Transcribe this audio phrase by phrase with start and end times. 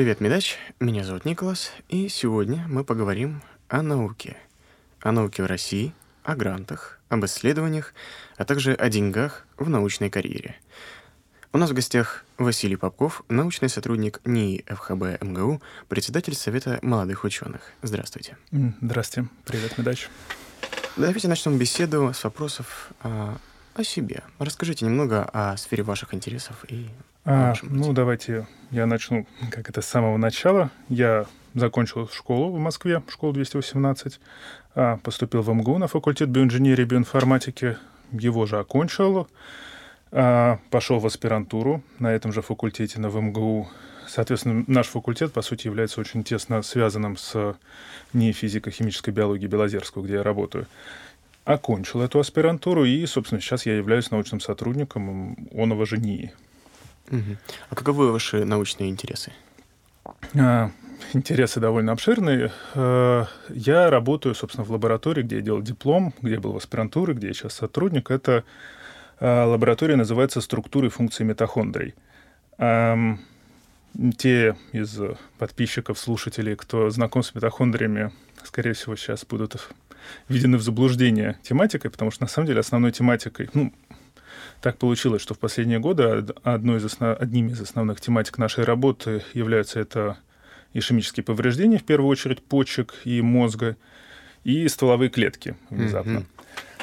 [0.00, 0.56] Привет, Медач.
[0.80, 4.34] Меня зовут Николас, и сегодня мы поговорим о науке.
[5.02, 5.92] О науке в России,
[6.24, 7.92] о грантах, об исследованиях,
[8.38, 10.56] а также о деньгах в научной карьере.
[11.52, 17.60] У нас в гостях Василий Попков, научный сотрудник НИИ ФХБ МГУ, председатель Совета молодых ученых.
[17.82, 18.38] Здравствуйте.
[18.80, 19.28] Здравствуйте.
[19.44, 20.08] Привет, Медач.
[20.96, 23.36] Давайте начнем беседу с вопросов о,
[23.74, 24.22] о себе.
[24.38, 26.88] Расскажите немного о сфере ваших интересов и
[27.32, 30.70] а, ну, давайте я начну, как это, с самого начала.
[30.88, 34.18] Я закончил школу в Москве, школу 218,
[34.74, 37.76] а, поступил в МГУ на факультет биоинженерии и биоинформатики,
[38.10, 39.28] его же окончил,
[40.10, 43.68] а, пошел в аспирантуру на этом же факультете, на МГУ.
[44.08, 47.54] Соответственно, наш факультет, по сути, является очень тесно связанным с
[48.12, 50.66] НИИ физико-химической биологии Белозерского, где я работаю
[51.44, 56.32] окончил эту аспирантуру, и, собственно, сейчас я являюсь научным сотрудником оного же НИИ.
[57.68, 59.32] А каковы ваши научные интересы?
[60.38, 60.70] А,
[61.12, 62.52] интересы довольно обширные.
[62.74, 67.14] А, я работаю, собственно, в лаборатории, где я делал диплом, где я был в аспирантуре,
[67.14, 68.10] где я сейчас сотрудник.
[68.10, 68.44] Это
[69.18, 71.94] а, лаборатория называется «Структуры и функции митохондрий».
[74.18, 75.00] Те из
[75.38, 78.12] подписчиков, слушателей, кто знаком с митохондриями,
[78.44, 79.68] скорее всего, сейчас будут
[80.28, 83.72] введены в заблуждение тематикой, потому что, на самом деле, основной тематикой, ну,
[84.60, 87.16] так получилось, что в последние годы одной из основ...
[87.20, 90.18] одним из основных тематик нашей работы являются это
[90.72, 93.76] ишемические повреждения, в первую очередь почек и мозга,
[94.44, 96.18] и стволовые клетки внезапно.
[96.18, 96.24] Mm-hmm.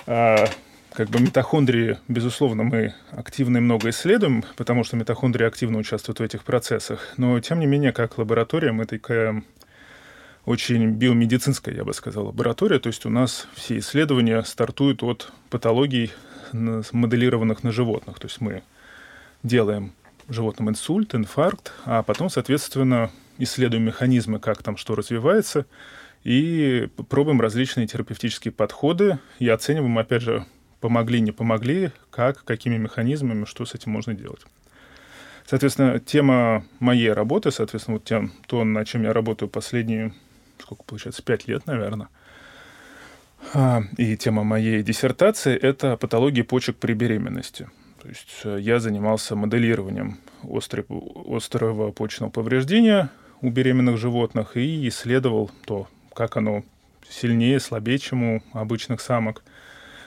[0.08, 0.50] А,
[0.92, 6.24] как бы митохондрии, безусловно, мы активно и много исследуем, потому что митохондрии активно участвуют в
[6.24, 7.14] этих процессах.
[7.18, 9.44] Но, тем не менее, как лаборатория, мы такая
[10.48, 12.80] очень биомедицинская, я бы сказал, лаборатория.
[12.80, 16.14] То есть у нас все исследования стартуют от патологий
[16.54, 18.18] моделированных на животных.
[18.18, 18.64] То есть мы
[19.44, 19.92] делаем
[20.30, 25.66] животным инсульт, инфаркт, а потом, соответственно, исследуем механизмы, как там что развивается,
[26.24, 30.46] и пробуем различные терапевтические подходы и оцениваем, опять же,
[30.80, 34.46] помогли, не помогли, как, какими механизмами, что с этим можно делать.
[35.46, 40.14] Соответственно, тема моей работы, соответственно, вот тем, то, над чем я работаю последние,
[40.68, 42.10] сколько получается, пять лет, наверное,
[43.54, 47.70] а, и тема моей диссертации— это патологии почек при беременности.
[48.02, 53.10] То есть э, я занимался моделированием острого почечного повреждения
[53.42, 56.64] у беременных животных и исследовал то, как оно
[57.10, 59.44] сильнее, слабее, чем у обычных самок,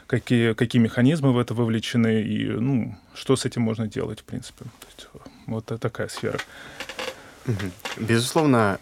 [0.06, 4.64] какие, какие механизмы в это вовлечены и ну, что с этим можно делать, в принципе.
[4.64, 5.08] То есть,
[5.46, 6.38] вот такая сфера.
[7.96, 8.78] Безусловно,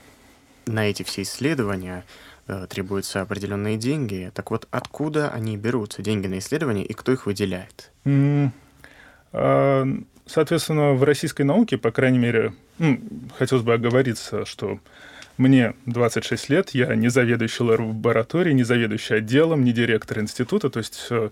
[0.68, 2.04] на эти все исследования
[2.50, 4.32] Э, требуются определенные деньги.
[4.34, 7.92] Так вот, откуда они берутся, деньги на исследования, и кто их выделяет?
[8.04, 8.50] Mm.
[10.24, 12.54] Соответственно, в российской науке, по крайней мере,
[13.36, 14.80] хотелось бы оговориться, что
[15.38, 20.68] мне 26 лет, я не заведующий лабораторией, не заведующий отделом, не директор института.
[20.68, 21.30] То есть, э,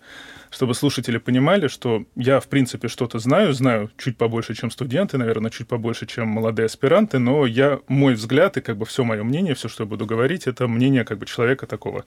[0.51, 5.51] чтобы слушатели понимали, что я, в принципе, что-то знаю, знаю чуть побольше, чем студенты, наверное,
[5.51, 9.55] чуть побольше, чем молодые аспиранты, но я, мой взгляд и как бы все мое мнение,
[9.55, 12.05] все, что я буду говорить, это мнение как бы человека такого,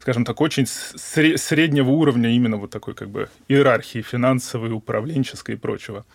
[0.00, 6.06] скажем так, очень среднего уровня именно вот такой как бы иерархии финансовой, управленческой и прочего.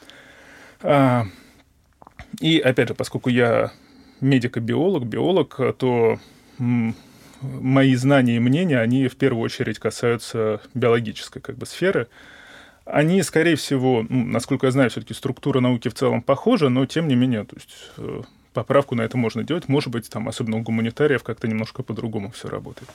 [0.82, 1.26] А,
[2.40, 3.72] и опять же, поскольку я
[4.22, 6.20] медико-биолог, биолог, то
[7.42, 12.08] мои знания и мнения, они в первую очередь касаются биологической как бы, сферы.
[12.86, 17.08] Они, скорее всего, ну, насколько я знаю, все-таки структура науки в целом похожа, но тем
[17.08, 18.22] не менее, то есть э,
[18.54, 19.68] поправку на это можно делать.
[19.68, 22.90] Может быть, там, особенно у гуманитариев, как-то немножко по-другому все работает.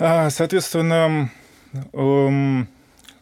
[0.00, 1.30] А, соответственно,
[1.92, 2.68] эм,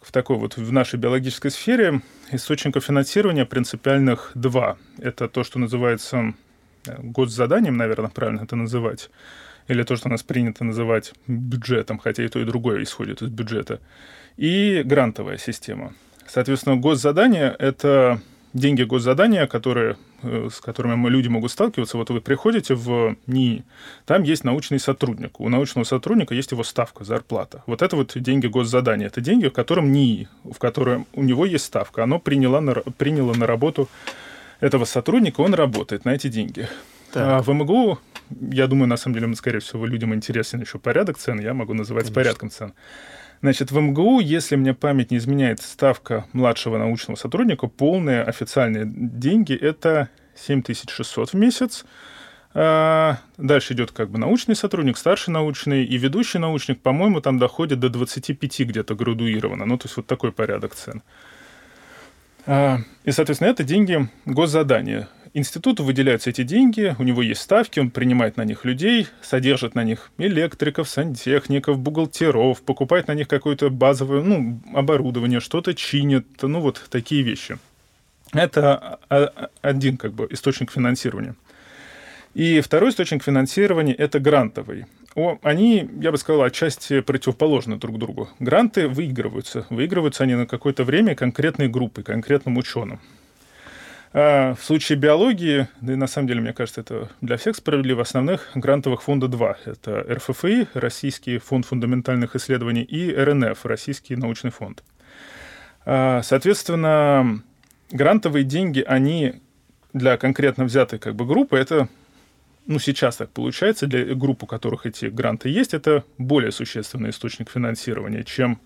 [0.01, 2.01] в такой вот в нашей биологической сфере
[2.31, 4.79] источников финансирования принципиальных два.
[4.99, 6.35] Это то, что называется
[6.87, 9.11] госзаданием, наверное, правильно это называть,
[9.69, 13.29] или то, что у нас принято называть бюджетом, хотя и то, и другое исходит из
[13.29, 13.81] бюджета,
[14.37, 15.95] и грантовая система.
[16.27, 18.21] Соответственно, госзадание— это
[18.55, 21.97] деньги госзадания, которые, э, с которыми люди могут сталкиваться.
[21.97, 23.65] Вот вы приходите в НИИ,
[24.05, 25.41] там есть научный сотрудник.
[25.41, 27.63] У научного сотрудника есть его ставка, зарплата.
[27.67, 29.07] Вот это вот деньги госзадания.
[29.07, 32.05] Это деньги, в котором НИИ, в котором у него есть ставка.
[32.05, 33.89] Оно приняло на, приняло на работу
[34.63, 36.69] этого сотрудника, он работает на эти деньги.
[37.13, 37.23] Так.
[37.23, 37.99] А в МГУ,
[38.53, 42.05] я думаю, на самом деле, скорее всего, людям интересен еще порядок цен, я могу называть
[42.05, 42.15] Конечно.
[42.15, 42.73] порядком цен.
[43.43, 49.53] Значит, в МГУ, если мне память не изменяет, ставка младшего научного сотрудника, полные официальные деньги,
[49.53, 51.85] это 7600 в месяц.
[52.55, 57.81] А дальше идет как бы научный сотрудник, старший научный и ведущий научник, по-моему, там доходит
[57.81, 59.67] до 25 где-то градуировано.
[59.67, 61.03] Ну, то есть вот такой порядок цен.
[62.47, 65.09] А, и, соответственно, это деньги госзадания.
[65.35, 69.85] институту выделяются эти деньги, у него есть ставки, он принимает на них людей, содержит на
[69.85, 76.85] них электриков, сантехников, бухгалтеров, покупает на них какое-то базовое ну, оборудование, что-то чинит, ну вот
[76.91, 77.59] такие вещи.
[78.33, 78.99] Это
[79.61, 81.35] один как бы источник финансирования.
[82.35, 84.87] И второй источник финансирования– это грантовый.
[85.15, 88.29] Они, я бы сказал, отчасти противоположны друг другу.
[88.39, 89.67] Гранты выигрываются.
[89.69, 93.01] Выигрываются они на какое-то время конкретной группой, конкретным ученым.
[94.15, 98.03] А в случае биологии, да и на самом деле, мне кажется, это для всех справедливо,
[98.03, 99.57] основных грантовых фонда два.
[99.65, 104.83] Это РФФИ, Российский фонд фундаментальных исследований, и РНФ, Российский научный фонд.
[105.85, 107.43] А, соответственно,
[107.91, 109.41] грантовые деньги, они
[109.95, 111.89] для конкретно взятой как бы группы, это
[112.67, 117.51] ну, сейчас так получается, для групп, у которых эти гранты есть, это более существенный источник
[117.51, 118.61] финансирования, чем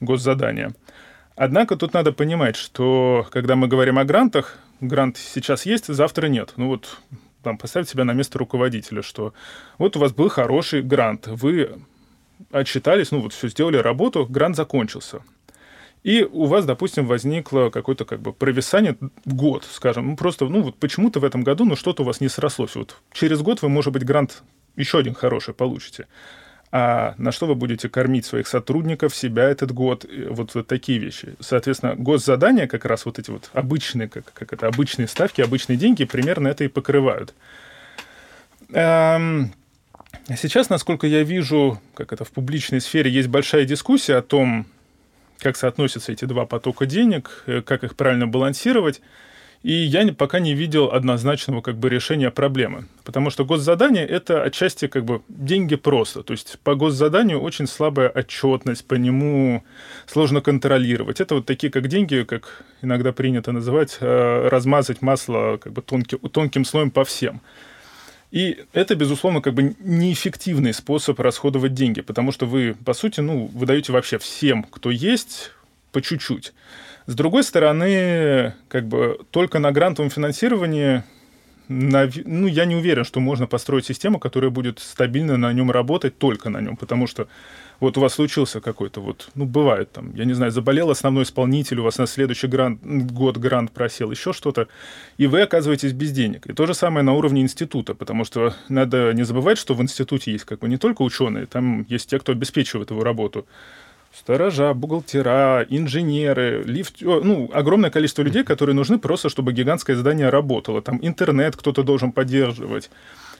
[0.00, 0.72] госзадания.
[1.36, 6.52] Однако тут надо понимать, что когда мы говорим о грантах, грант сейчас есть, завтра нет.
[6.56, 6.98] Ну вот
[7.42, 9.32] там, поставить себя на место руководителя, что
[9.78, 11.80] вот у вас был хороший грант, вы
[12.50, 15.22] отчитались, ну вот все сделали работу, грант закончился
[16.02, 20.76] и у вас, допустим, возникло какое-то как бы провисание год, скажем, ну просто, ну вот
[20.76, 22.74] почему-то в этом году, ну что-то у вас не срослось.
[22.74, 24.42] Вот через год вы, может быть, грант
[24.76, 26.06] еще один хороший получите.
[26.72, 31.34] А на что вы будете кормить своих сотрудников, себя этот год, вот, вот такие вещи.
[31.40, 36.04] Соответственно, госзадания как раз вот эти вот обычные, как, как это, обычные ставки, обычные деньги
[36.04, 37.34] примерно это и покрывают.
[38.72, 39.52] Эм,
[40.36, 44.64] сейчас, насколько я вижу, как это в публичной сфере, есть большая дискуссия о том,
[45.40, 49.00] как соотносятся эти два потока денег, э, как их правильно балансировать.
[49.62, 52.86] И я пока не видел однозначного как бы решения проблемы.
[53.04, 56.22] Потому что госзадание— это отчасти как бы деньги просто.
[56.22, 59.62] То есть по госзаданию очень слабая отчетность, по нему
[60.06, 61.20] сложно контролировать.
[61.20, 66.18] Это вот такие как деньги, как иногда принято называть, э, размазать масло как бы тонким,
[66.18, 67.42] тонким слоем по всем.
[68.30, 73.50] И это, безусловно, как бы неэффективный способ расходовать деньги, потому что вы, по сути, ну,
[73.52, 75.50] вы даете вообще всем, кто есть,
[75.90, 76.52] по чуть-чуть.
[77.06, 81.02] С другой стороны, как бы только на грантовом финансировании
[81.70, 86.50] ну, я не уверен, что можно построить систему, которая будет стабильно на нем работать, только
[86.50, 87.28] на нем, потому что
[87.80, 91.80] вот у вас случился какой-то вот, ну, бывает там, я не знаю, заболел основной исполнитель,
[91.80, 94.68] у вас на следующий грант, год грант просел, еще что-то,
[95.18, 96.46] и вы оказываетесь без денег.
[96.46, 100.32] И то же самое на уровне института, потому что надо не забывать, что в институте
[100.32, 103.46] есть как бы не только ученые, там есть те, кто обеспечивает его работу,
[104.12, 110.82] сторожа, бухгалтера, инженеры, лифт, ну, огромное количество людей, которые нужны просто, чтобы гигантское здание работало.
[110.82, 112.90] Там интернет кто-то должен поддерживать.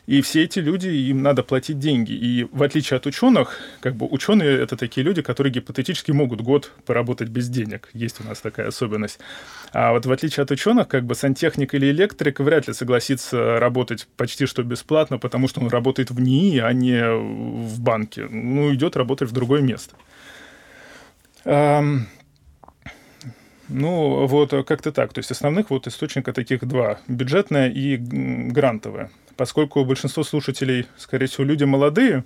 [0.06, 2.12] И все эти люди, им надо платить деньги.
[2.12, 6.72] И в отличие от ученых, как бы ученые это такие люди, которые гипотетически могут год
[6.84, 7.88] поработать без денег.
[7.92, 9.20] Есть у нас такая особенность.
[9.72, 14.08] А вот в отличие от ученых, как бы сантехник или электрик вряд ли согласится работать
[14.16, 18.26] почти что бесплатно, потому что он работает в НИИ, а не в банке.
[18.28, 19.94] Ну, идет работать в другое место.
[23.72, 25.12] Ну, вот как-то так.
[25.12, 26.98] То есть основных вот источника таких два.
[27.06, 29.10] Бюджетное и грантовое.
[29.40, 32.24] Поскольку большинство слушателей, скорее всего, люди молодые,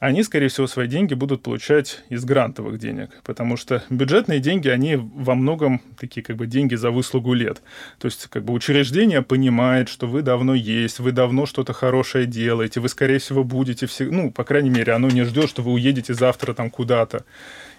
[0.00, 4.96] они, скорее всего, свои деньги будут получать из грантовых денег, потому что бюджетные деньги, они
[4.96, 7.60] во многом такие как бы деньги за выслугу лет.
[7.98, 12.80] То есть как бы учреждение понимает, что вы давно есть, вы давно что-то хорошее делаете,
[12.80, 16.14] вы, скорее всего, будете все, ну, по крайней мере, оно не ждет, что вы уедете
[16.14, 17.26] завтра там куда-то.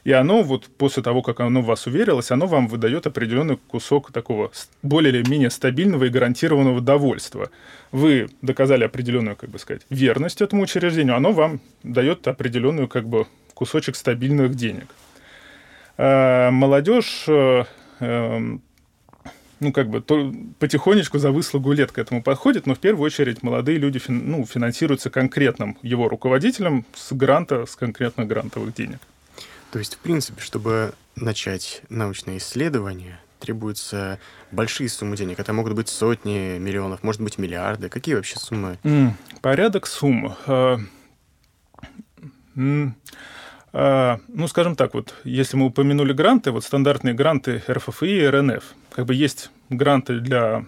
[0.04, 4.12] И оно вот после того, как оно в вас уверилось, оно вам выдает определенный кусок
[4.12, 4.52] такого
[4.82, 7.50] более или менее стабильного и гарантированного довольства.
[7.92, 13.28] Вы доказали определенную, как бы сказать, верность этому учреждению, оно вам дает определенную, как бы,
[13.54, 14.88] кусочек стабильных денег.
[15.98, 17.66] А молодежь э,
[18.00, 18.62] эм,
[19.60, 23.44] ну, как бы, то, потихонечку за выслугу лет к этому подходит, но в первую очередь
[23.44, 29.00] молодые люди фин, ну, финансируются конкретным его руководителем с гранта, с конкретно грантовых денег.
[29.72, 34.20] То есть, в принципе, чтобы начать научное исследование, требуются
[34.52, 35.40] большие суммы денег.
[35.40, 37.90] Это могут быть сотни миллионов, может быть, миллиарды.
[37.90, 38.78] Какие вообще суммы?
[38.84, 39.12] Mm,
[39.42, 40.36] порядок сумм.
[40.46, 40.82] Uh,
[42.56, 42.92] mm,
[43.72, 49.06] ну, скажем так, вот, если мы упомянули гранты, вот стандартные гранты РФФИ и РНФ, как
[49.06, 50.66] бы есть гранты для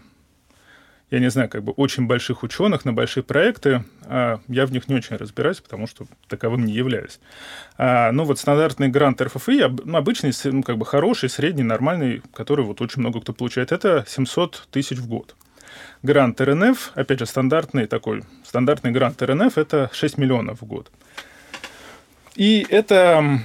[1.11, 4.87] я не знаю, как бы очень больших ученых на большие проекты, а я в них
[4.87, 7.19] не очень разбираюсь, потому что таковым не являюсь.
[7.77, 12.63] А, ну вот стандартный грант РФФИ, ну, обычный, ну, как бы хороший, средний, нормальный, который
[12.63, 15.35] вот очень много кто получает, это 700 тысяч в год.
[16.01, 20.89] Грант РНФ, опять же, стандартный такой, стандартный грант РНФ, это 6 миллионов в год.
[22.35, 23.41] И это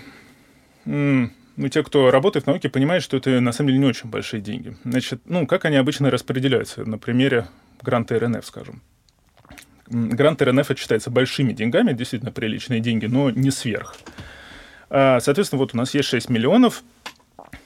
[1.57, 4.41] ну, те, кто работает в науке, понимают, что это на самом деле не очень большие
[4.41, 4.77] деньги.
[4.85, 6.85] Значит, ну, как они обычно распределяются?
[6.85, 7.47] На примере
[7.83, 8.83] грант РНФ, скажем.
[9.89, 13.97] Грант РНФ это считается большими деньгами, действительно приличные деньги, но не сверх.
[14.91, 16.83] А, соответственно, вот у нас есть 6 миллионов,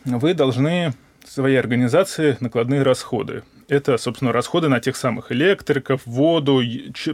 [0.04, 0.94] вы должны
[1.26, 3.42] своей организации накладные расходы.
[3.68, 6.60] Это, собственно, расходы на тех самых электриков, воду,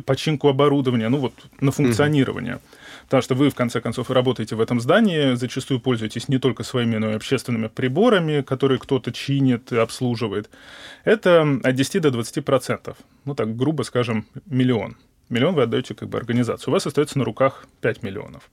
[0.05, 2.55] починку оборудования, ну вот на функционирование.
[2.55, 2.86] Mm-hmm.
[3.07, 6.97] Потому что вы, в конце концов, работаете в этом здании, зачастую пользуетесь не только своими,
[6.97, 10.51] но и общественными приборами, которые кто-то чинит и обслуживает.
[11.05, 12.97] Это от 10 до 20 процентов.
[13.25, 14.97] Ну так, грубо скажем, миллион.
[15.29, 16.71] Миллион вы отдаете как бы организацию.
[16.71, 18.51] У вас остается на руках 5 миллионов.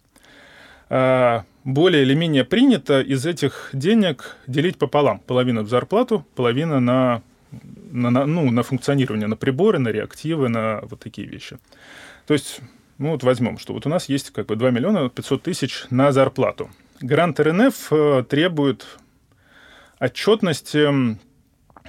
[0.89, 5.19] А, более или менее принято из этих денег делить пополам.
[5.19, 7.23] Половина в зарплату, половина на,
[7.91, 11.57] на, на, ну, на функционирование, на приборы, на реактивы, на вот такие вещи.
[12.27, 12.61] То есть,
[12.97, 16.11] ну вот возьмем, что вот у нас есть как бы 2 миллиона 500 тысяч на
[16.11, 16.69] зарплату.
[17.01, 18.85] Грант РНФ э, требует
[19.99, 20.89] отчетности,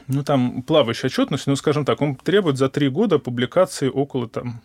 [0.09, 4.63] ну там плавающая отчетность, ну скажем так, он требует за три года публикации около там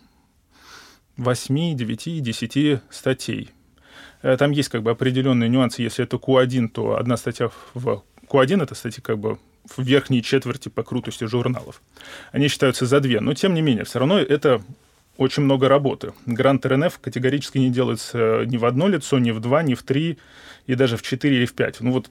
[1.16, 3.50] 8, 9, 10 статей
[4.22, 5.82] Э, там есть как бы определенные нюансы.
[5.82, 9.38] Если это Q1, то одна статья в Q1 это статья как бы
[9.76, 11.82] в верхней четверти по крутости журналов.
[12.32, 14.62] Они считаются за две, но тем не менее, все равно это
[15.20, 16.14] очень много работы.
[16.24, 20.18] Грант РНФ категорически не делается ни в одно лицо, ни в два, ни в три,
[20.66, 21.82] и даже в четыре или в пять.
[21.82, 22.10] Ну вот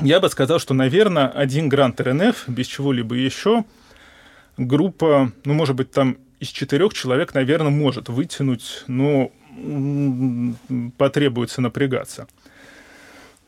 [0.00, 3.64] я бы сказал, что, наверное, один грант РНФ без чего-либо еще
[4.56, 9.32] группа, ну, может быть, там из четырех человек, наверное, может вытянуть, ну,
[10.98, 12.28] потребуется напрягаться.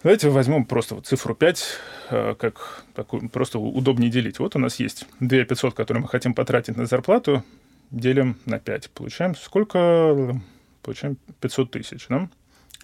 [0.02, 1.64] Давайте возьмем просто вот цифру 5,
[2.10, 4.40] э, как такую, просто удобнее делить.
[4.40, 7.44] Вот у нас есть 2 500, которые мы хотим потратить на зарплату,
[7.92, 8.90] делим на 5.
[8.90, 10.40] Получаем сколько?
[10.82, 12.28] Получаем 500 тысяч, да?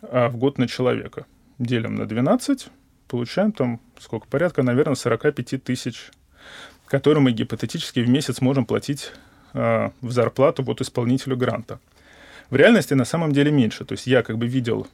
[0.02, 1.26] А в год на человека.
[1.58, 2.68] Делим на 12,
[3.08, 4.28] получаем там сколько?
[4.28, 6.10] Порядка, наверное, 45 тысяч,
[6.86, 9.10] которые мы гипотетически в месяц можем платить
[9.54, 11.80] э, в зарплату вот исполнителю гранта.
[12.50, 13.84] В реальности на самом деле меньше.
[13.84, 14.86] То есть я как бы видел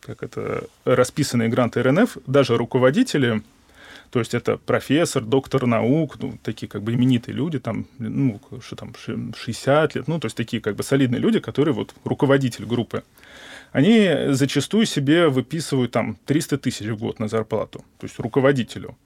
[0.00, 3.42] как это, расписанные гранты РНФ, даже руководители,
[4.10, 8.76] то есть это профессор, доктор наук, ну, такие как бы именитые люди, там, ну, что
[8.76, 13.02] там, 60 лет, ну, то есть такие как бы солидные люди, которые вот руководитель группы,
[13.72, 18.96] они зачастую себе выписывают там 300 тысяч в год на зарплату, то есть руководителю.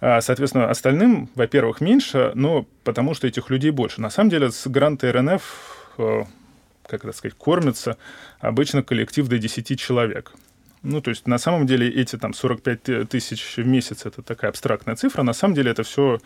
[0.00, 4.00] А, соответственно, остальным, во-первых, меньше, но потому что этих людей больше.
[4.00, 6.24] На самом деле с гранта РНФ Э,
[6.86, 7.98] как это сказать, кормится
[8.40, 10.32] обычно коллектив до 10 человек.
[10.82, 14.96] Ну, то есть, на самом деле, эти там 45 тысяч в месяц это такая абстрактная
[14.96, 15.22] цифра.
[15.22, 16.20] На самом деле, это все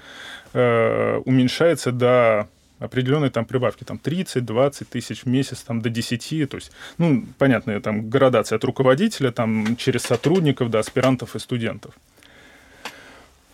[0.53, 6.57] э, уменьшается до определенной там прибавки, там 30-20 тысяч в месяц, там до 10, то
[6.57, 11.95] есть, ну, понятно, там градация от руководителя, там через сотрудников до аспирантов и студентов.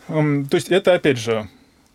[0.07, 1.49] То есть это, опять же,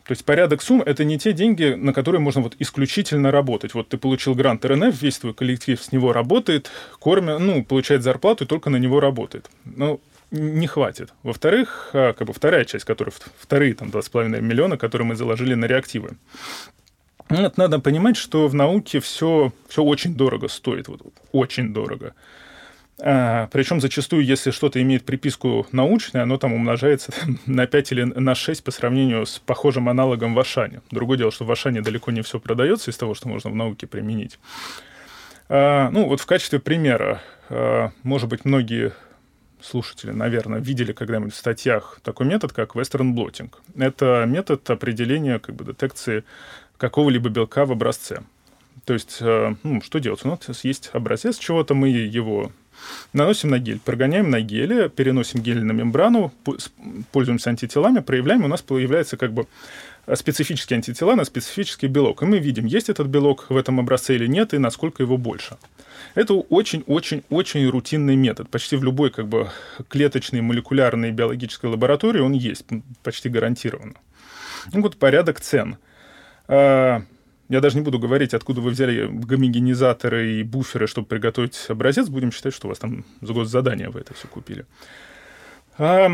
[0.05, 3.73] то есть порядок сумм— это не те деньги, на которые можно вот исключительно работать.
[3.73, 6.69] Вот ты получил грант РНФ, весь твой коллектив с него работает,
[6.99, 9.49] кормя, ну, получает зарплату и только на него работает.
[9.63, 11.13] Ну, не хватит.
[11.23, 15.65] Во-вторых, а, как бы вторая часть, которая, вторые там 2,5 миллиона, которые мы заложили на
[15.65, 16.17] реактивы.
[17.29, 22.13] Ну, вот надо понимать, что в науке все, все очень дорого стоит, вот, очень дорого.
[23.01, 27.11] А, причем зачастую, если что-то имеет приписку научная, оно там умножается
[27.45, 30.81] на 5 или на 6 по сравнению с похожим аналогом в Ашане.
[30.91, 33.87] Другое дело, что в Ашане далеко не все продается из того, что можно в науке
[33.87, 34.39] применить.
[35.49, 38.93] А, ну, вот в качестве примера, а, может быть, многие
[39.59, 43.51] слушатели, наверное, видели когда-нибудь в статьях такой метод, как Western Blotting.
[43.75, 46.25] Это метод определения как бы, детекции
[46.77, 48.23] какого-либо белка в образце.
[48.85, 50.25] То есть, ну, что делать?
[50.25, 52.51] У нас есть образец чего-то, мы его
[53.13, 56.33] Наносим на гель, прогоняем на геле, переносим гель на мембрану,
[57.11, 59.45] пользуемся антителами, проявляем, у нас появляется как бы
[60.15, 62.23] специфические антитела на специфический белок.
[62.23, 65.57] И мы видим, есть этот белок в этом образце или нет, и насколько его больше.
[66.15, 68.49] Это очень-очень-очень рутинный метод.
[68.49, 69.49] Почти в любой как бы,
[69.87, 72.65] клеточной, молекулярной биологической лаборатории он есть,
[73.03, 73.95] почти гарантированно.
[74.73, 75.77] Ну, вот порядок цен.
[77.53, 82.09] Я даже не буду говорить, откуда вы взяли гомогенизаторы и буферы, чтобы приготовить образец.
[82.09, 84.65] Будем считать, что у вас там за год задания вы это все купили.
[85.77, 86.09] А,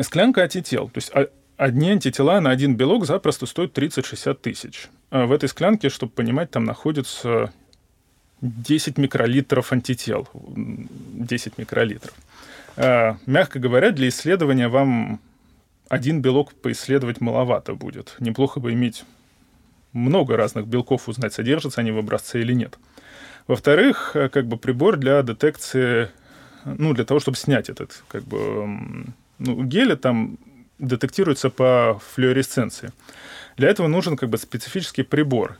[0.00, 0.88] склянка антител.
[0.88, 4.88] То есть а, одни антитела на один белок запросто стоят 30-60 тысяч.
[5.10, 7.52] А в этой склянке, чтобы понимать, там находится
[8.40, 10.26] 10 микролитров антител.
[10.32, 12.14] 10 микролитров.
[12.78, 15.20] А, мягко говоря, для исследования вам
[15.90, 18.16] один белок поисследовать маловато будет.
[18.20, 19.04] Неплохо бы иметь
[19.98, 22.78] много разных белков узнать, содержатся они в образце или нет.
[23.46, 26.10] Во-вторых, э, как бы прибор для детекции,
[26.64, 29.06] ну, для того, чтобы снять этот, как бы,
[29.38, 30.38] ну, геля там
[30.78, 32.92] детектируется по флуоресценции.
[33.56, 35.58] Для этого нужен как бы специфический прибор.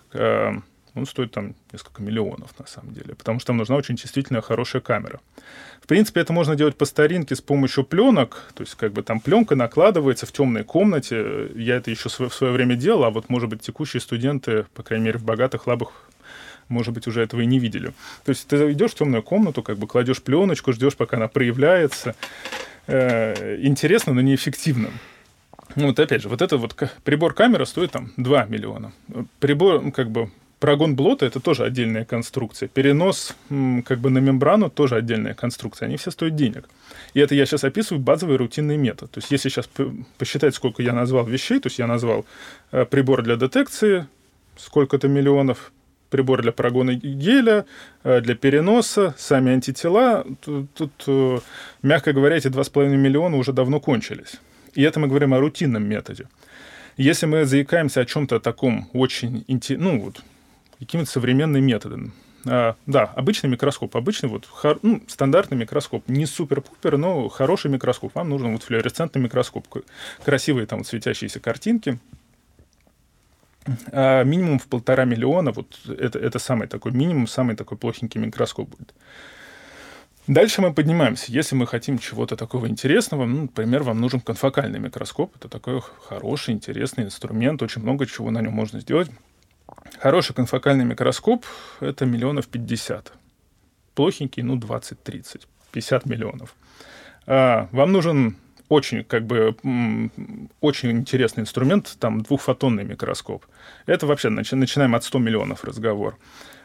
[0.98, 4.82] Он стоит там несколько миллионов на самом деле, потому что там нужна очень чувствительная хорошая
[4.82, 5.20] камера.
[5.82, 9.20] В принципе, это можно делать по старинке с помощью пленок, то есть как бы там
[9.20, 11.50] пленка накладывается в темной комнате.
[11.54, 15.06] Я это еще в свое время делал, а вот, может быть, текущие студенты, по крайней
[15.06, 15.92] мере, в богатых лабах
[16.68, 17.94] может быть, уже этого и не видели.
[18.24, 22.14] То есть ты идешь в темную комнату, как бы кладешь пленочку, ждешь, пока она проявляется.
[22.86, 24.90] Э, интересно, но неэффективно.
[25.76, 26.74] Ну, вот опять же, вот это вот
[27.04, 28.92] прибор камера стоит там 2 миллиона.
[29.40, 32.68] Прибор, ну, как бы, Прогон блота это тоже отдельная конструкция.
[32.68, 33.36] Перенос
[33.84, 35.86] как бы на мембрану тоже отдельная конструкция.
[35.86, 36.68] Они все стоят денег.
[37.14, 39.10] И это я сейчас описываю базовый рутинный метод.
[39.12, 39.70] То есть если сейчас
[40.18, 42.26] посчитать, сколько я назвал вещей, то есть я назвал
[42.72, 44.08] э, прибор для детекции,
[44.56, 45.72] сколько-то миллионов,
[46.10, 47.64] прибор для прогона геля,
[48.02, 50.24] э, для переноса, сами антитела.
[50.40, 51.38] Тут, тут э,
[51.82, 54.40] мягко говоря, эти 2,5 миллиона уже давно кончились.
[54.74, 56.28] И это мы говорим о рутинном методе.
[56.96, 60.20] Если мы заикаемся о чем-то таком очень, ну вот,
[60.78, 62.12] какими-то современными методами.
[62.46, 68.14] А, да, обычный микроскоп, обычный вот хор, ну, стандартный микроскоп, не супер-пупер, но хороший микроскоп.
[68.14, 69.66] Вам нужен вот флуоресцентный микроскоп,
[70.24, 71.98] красивые там вот светящиеся картинки.
[73.92, 78.68] А минимум в полтора миллиона, вот это, это самый такой минимум, самый такой плохенький микроскоп
[78.70, 78.94] будет.
[80.26, 81.32] Дальше мы поднимаемся.
[81.32, 85.34] Если мы хотим чего-то такого интересного, ну, например, вам нужен конфокальный микроскоп.
[85.36, 89.10] Это такой хороший, интересный инструмент, очень много чего на нем можно сделать.
[90.00, 91.44] Хороший конфокальный микроскоп–
[91.80, 93.12] это миллионов 50.
[93.94, 96.54] Плохенький, ну, 20-30, 50 миллионов.
[97.26, 98.36] А, вам нужен
[98.68, 99.56] очень, как бы,
[100.60, 103.44] очень интересный инструмент, там, двухфотонный микроскоп.
[103.86, 106.16] Это вообще, начи- начинаем от 100 миллионов разговор.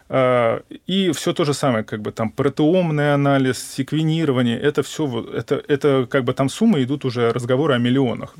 [0.09, 5.63] А, и все то же самое, как бы там протеомный анализ, секвенирование, это все, это,
[5.67, 8.35] это как бы там суммы идут уже разговоры о миллионах.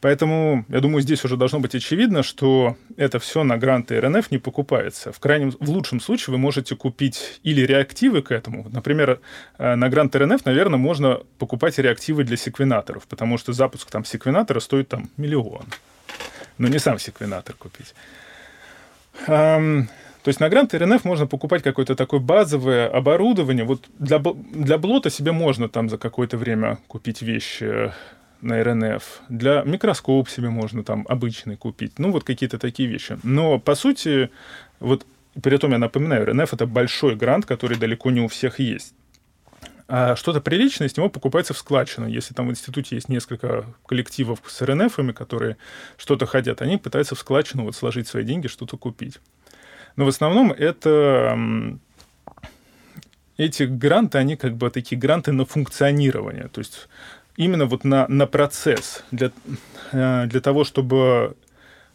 [0.00, 4.38] Поэтому, я думаю, здесь уже должно быть очевидно, что это все на гранты РНФ не
[4.38, 5.12] покупается.
[5.12, 8.66] В крайнем, в лучшем случае вы можете купить или реактивы к этому.
[8.70, 9.20] Например,
[9.58, 14.60] э, на грант РНФ, наверное, можно покупать реактивы для секвенаторов, потому что запуск там секвенатора
[14.60, 15.64] стоит там миллион.
[16.56, 17.94] Но не сам секвенатор купить.
[19.26, 23.64] То есть на грант РНФ можно покупать какое-то такое базовое оборудование.
[23.64, 27.92] Вот для, для блота себе можно там за какое-то время купить вещи
[28.40, 33.18] на РНФ, для микроскоп себе можно там обычный купить, ну вот какие-то такие вещи.
[33.22, 34.30] Но по сути,
[34.78, 35.06] вот
[35.40, 38.94] при этом я напоминаю, РНФ это большой грант, который далеко не у всех есть.
[39.92, 42.06] А что-то приличное с него покупается в складчину.
[42.06, 45.56] Если там в институте есть несколько коллективов с РНФами, которые
[45.96, 49.18] что-то хотят, они пытаются в складчину вот сложить свои деньги, что-то купить.
[49.96, 51.36] Но в основном это
[53.36, 56.48] эти гранты, они как бы такие гранты на функционирование.
[56.48, 56.88] То есть
[57.36, 59.30] именно вот на, на процесс, для,
[59.92, 61.36] э, для того, чтобы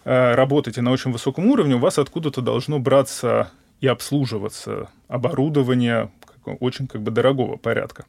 [0.04, 6.10] э, работать на очень высоком уровне, у вас откуда-то должно браться и обслуживаться оборудование
[6.60, 8.06] очень как бы дорогого порядка.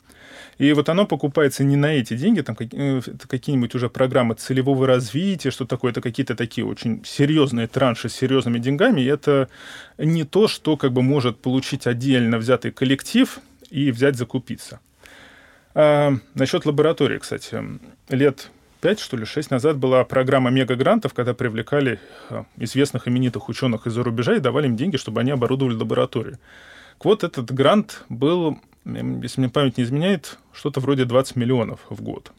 [0.59, 5.51] И вот оно покупается не на эти деньги, там э, какие-нибудь уже программы целевого развития,
[5.51, 9.03] что такое, это какие-то такие очень серьезные транши с серьезными деньгами.
[9.03, 9.49] И это
[9.99, 13.39] не то, что как бы может получить отдельно взятый коллектив
[13.71, 14.81] и взять закупиться.
[15.79, 17.63] А, насчет лаборатории, кстати.
[18.09, 23.87] Лет пять, что ли, шесть назад была программа мегагрантов, когда привлекали а, известных именитых ученых
[23.87, 26.39] из-за рубежа и давали им деньги, чтобы они оборудовали лабораторию.
[27.05, 32.33] Вот этот грант был, если мне память не изменяет, что-то вроде 20 миллионов в год.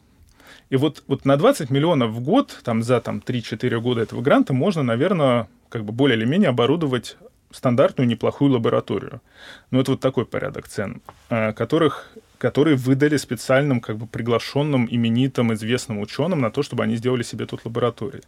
[0.68, 4.52] И вот, вот на 20 миллионов в год, там, за там, 3-4 года этого гранта
[4.52, 7.16] можно, наверное, как бы более или менее оборудовать
[7.52, 9.22] стандартную неплохую лабораторию.
[9.70, 15.52] Ну, это вот такой порядок цен, а, которых которые выдали специальным, как бы приглашенным, именитым,
[15.54, 18.22] известным ученым на то, чтобы они сделали себе тут лаборатории.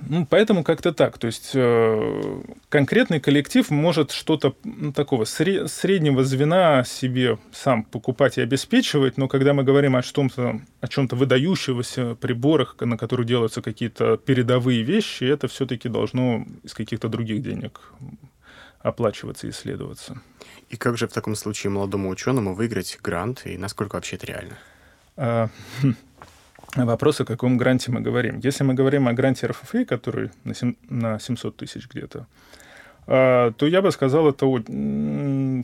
[0.00, 1.18] Ну, поэтому как-то так.
[1.18, 8.38] То есть э, конкретный коллектив может что-то ну, такого сре- среднего звена себе сам покупать
[8.38, 13.62] и обеспечивать, но когда мы говорим о чем-то, о чем-то выдающегося приборах, на которые делаются
[13.62, 17.80] какие-то передовые вещи, это все-таки должно из каких-то других денег
[18.80, 20.20] оплачиваться и исследоваться.
[20.68, 24.58] И как же в таком случае молодому ученому выиграть грант, и насколько вообще это реально?
[25.16, 25.48] А,
[25.82, 25.94] хм.
[26.76, 28.38] Вопрос, о каком гранте мы говорим.
[28.42, 32.26] Если мы говорим о гранте РФФИ, который на, 7, на 700 тысяч где-то,
[33.06, 34.46] а, то я бы сказал, это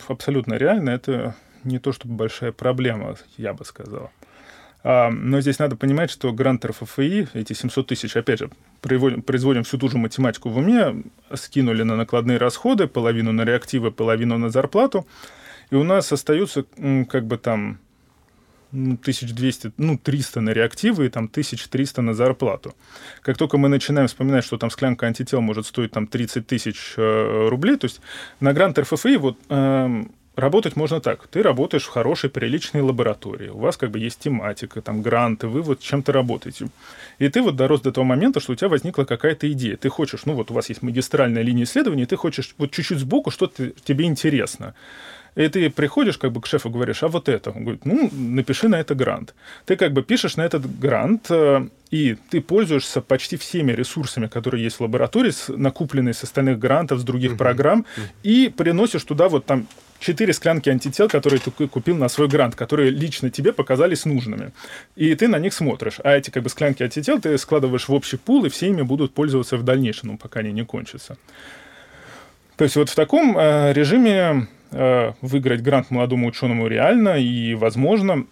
[0.07, 0.89] абсолютно реально.
[0.89, 4.11] Это не то чтобы большая проблема, я бы сказал.
[4.89, 9.77] А, но здесь надо понимать, что грант РФФИ, эти 700 тысяч, опять же, производим, всю
[9.77, 15.05] ту же математику в уме, скинули на накладные расходы, половину на реактивы, половину на зарплату,
[15.71, 16.63] и у нас остаются
[17.09, 17.79] как бы там
[18.71, 22.73] 1200, ну, 300 на реактивы и там 1300 на зарплату.
[23.21, 27.47] Как только мы начинаем вспоминать, что там склянка антител может стоить там 30 тысяч э,
[27.49, 27.99] рублей, то есть
[28.39, 30.05] на грант РФФИ вот э,
[30.37, 31.27] работать можно так.
[31.27, 33.49] Ты работаешь в хорошей, приличной лаборатории.
[33.49, 36.67] У вас как бы есть тематика, там гранты, вы вот чем-то работаете.
[37.19, 39.75] И ты вот дорос до того момента, что у тебя возникла какая-то идея.
[39.75, 43.31] Ты хочешь, ну вот у вас есть магистральная линия исследований, ты хочешь вот чуть-чуть сбоку,
[43.31, 44.75] что-то тебе интересно.
[45.35, 47.51] И ты приходишь как бы к шефу, говоришь, а вот это?
[47.51, 49.35] Он говорит, ну, напиши на это грант.
[49.65, 54.63] Ты как бы пишешь на этот грант, э, и ты пользуешься почти всеми ресурсами, которые
[54.63, 57.85] есть в лаборатории, накупленные с остальных грантов, с других программ,
[58.23, 59.67] и приносишь туда вот там
[59.99, 64.51] четыре склянки антител, которые ты купил на свой грант, которые лично тебе показались нужными.
[64.95, 65.99] И ты на них смотришь.
[66.03, 69.13] А эти как бы склянки антител ты складываешь в общий пул, и все ими будут
[69.13, 71.17] пользоваться в дальнейшем, ну, пока они не кончатся.
[72.55, 78.25] То есть вот в таком э, режиме Э, выиграть грант молодому ученому реально и возможно.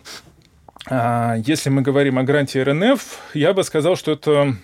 [0.88, 3.02] А, если мы говорим о гранте РНФ,
[3.34, 4.56] я бы сказал, что это...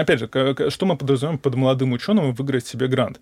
[0.00, 3.20] Опять же, что мы подразумеваем под молодым ученым выиграть себе грант?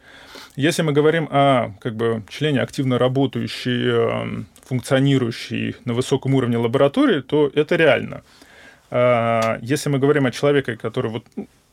[0.57, 7.21] Если мы говорим о как бы, члене активно работающей, э, функционирующей на высоком уровне лаборатории,
[7.21, 8.23] то это реально.
[8.91, 11.25] А, если мы говорим о человеке, который вот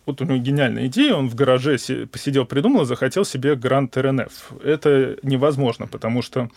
[0.06, 1.78] вот у него гениальная идея, он в гараже
[2.12, 4.52] посидел, придумал, захотел себе грант РНФ.
[4.64, 6.50] Это невозможно, потому что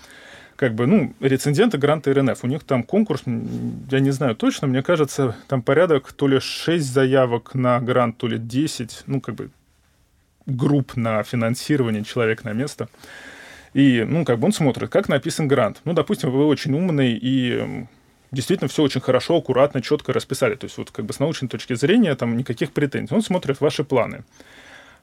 [0.57, 4.83] как бы, ну, рецензенты гранта РНФ, у них там конкурс, я не знаю точно, мне
[4.83, 9.51] кажется, там порядок то ли 6 заявок на грант, то ли 10, ну, как бы
[10.47, 12.89] групп на финансирование человек на место.
[13.75, 15.83] И, ну, как бы он смотрит, как написан грант.
[15.85, 17.87] Ну, допустим, вы очень умный и
[18.33, 20.55] действительно все очень хорошо, аккуратно, четко расписали.
[20.55, 23.15] То есть вот как бы с научной точки зрения там никаких претензий.
[23.15, 24.25] Он смотрит ваши планы.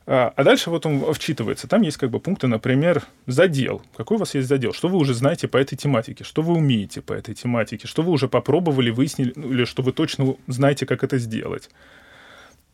[0.06, 1.68] А, а дальше вот он вчитывается.
[1.68, 3.82] Там есть как бы пункты, например, задел.
[3.96, 4.74] Какой у вас есть задел?
[4.74, 6.24] Что вы уже знаете по этой тематике?
[6.24, 7.88] Что вы умеете по этой тематике?
[7.88, 11.70] Что вы уже попробовали, выяснили, ну, или что вы точно знаете, как это сделать?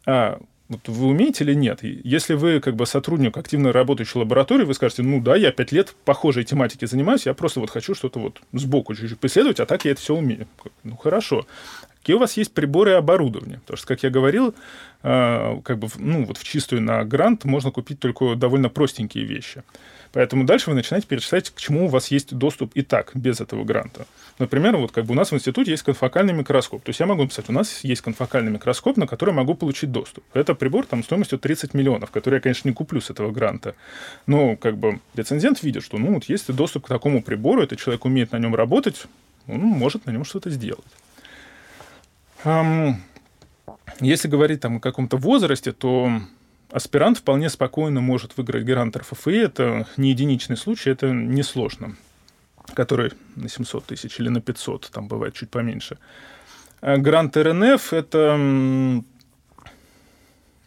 [0.06, 0.40] А,
[0.70, 1.80] вот вы умеете или нет?
[1.84, 5.96] Если вы как бы сотрудник активно работающей лаборатории, вы скажете, ну да, я пять лет
[6.06, 9.92] похожей тематике занимаюсь, я просто вот хочу что-то вот сбоку чуть-чуть преследовать, а так я
[9.92, 10.48] это все умею.
[10.84, 11.48] Ну хорошо.
[12.00, 13.60] Какие у вас есть приборы и оборудование?
[13.60, 14.56] Потому что, как я говорил,
[15.04, 19.64] а, как бы, ну, вот в чистую на грант можно купить только довольно простенькие вещи.
[20.12, 23.64] Поэтому дальше вы начинаете перечислять, к чему у вас есть доступ и так, без этого
[23.64, 24.08] гранта.
[24.40, 26.82] Например, вот как бы у нас в институте есть конфокальный микроскоп.
[26.84, 30.24] То есть я могу написать, у нас есть конфокальный микроскоп, на который могу получить доступ.
[30.34, 33.76] Это прибор там стоимостью 30 миллионов, который я, конечно, не куплю с этого гранта.
[34.26, 38.06] Но как бы рецензент видит, что ну вот есть доступ к такому прибору, этот человек
[38.06, 39.06] умеет на нем работать,
[39.48, 40.86] он может на нем что-то сделать.
[42.44, 46.10] Если говорить там о каком-то возрасте, то
[46.72, 49.30] аспирант вполне спокойно может выиграть грант РФФИ.
[49.30, 51.96] Это не единичный случай, это несложно.
[52.74, 55.98] Который на 700 тысяч или на 500, там бывает чуть поменьше.
[56.82, 58.38] А грант РНФ– это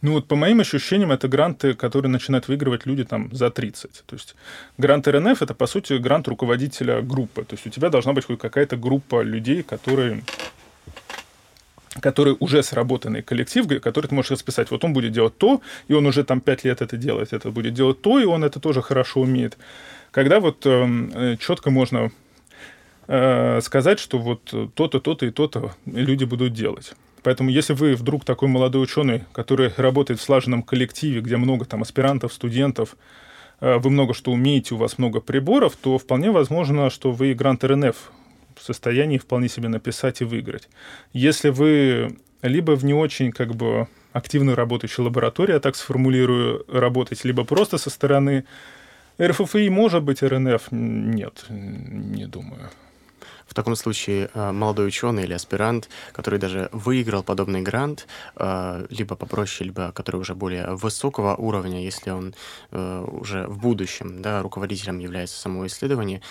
[0.02, 4.02] ну вот по моим ощущениям, это гранты, которые начинают выигрывать люди там за 30.
[4.04, 4.34] То есть
[4.76, 7.44] грант РНФ это, по сути, грант руководителя группы.
[7.44, 10.24] То есть у тебя должна быть хоть какая-то группа людей, которые
[12.00, 14.70] который уже сработанный коллектив, который ты можешь расписать.
[14.70, 17.74] Вот он будет делать то, и он уже там пять лет это делает, это будет
[17.74, 19.58] делать то, и он это тоже хорошо умеет.
[20.10, 22.10] Когда вот эм, э, четко можно
[23.08, 24.42] э, сказать, что вот
[24.74, 26.94] то-то, то-то и то-то люди будут делать.
[27.22, 31.82] Поэтому если вы вдруг такой молодой ученый, который работает в слаженном коллективе, где много там
[31.82, 32.96] аспирантов, студентов,
[33.60, 37.64] э, вы много что умеете, у вас много приборов, то вполне возможно, что вы грант
[37.64, 37.96] РНФ
[38.56, 40.68] в состоянии вполне себе написать и выиграть.
[41.12, 47.24] Если вы либо в не очень как бы активно работающей лаборатории, я так сформулирую, работать,
[47.24, 48.44] либо просто со стороны
[49.20, 52.70] РФФИ может быть, РНФ нет, не думаю.
[53.52, 59.14] В таком случае э, молодой ученый или аспирант, который даже выиграл подобный грант, э, либо
[59.14, 62.34] попроще, либо который уже более высокого уровня, если он
[62.70, 66.22] э, уже в будущем да, руководителем является самого исследования,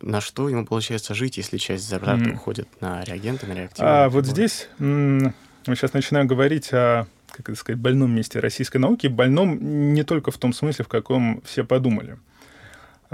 [0.00, 2.34] на что ему получается жить, если часть зарплаты mm.
[2.34, 3.88] уходит на реагенты, на реактивы?
[3.88, 5.32] А вот здесь мы
[5.76, 10.38] сейчас начинаем говорить о как это сказать, больном месте российской науки, больном не только в
[10.38, 12.16] том смысле, в каком все подумали.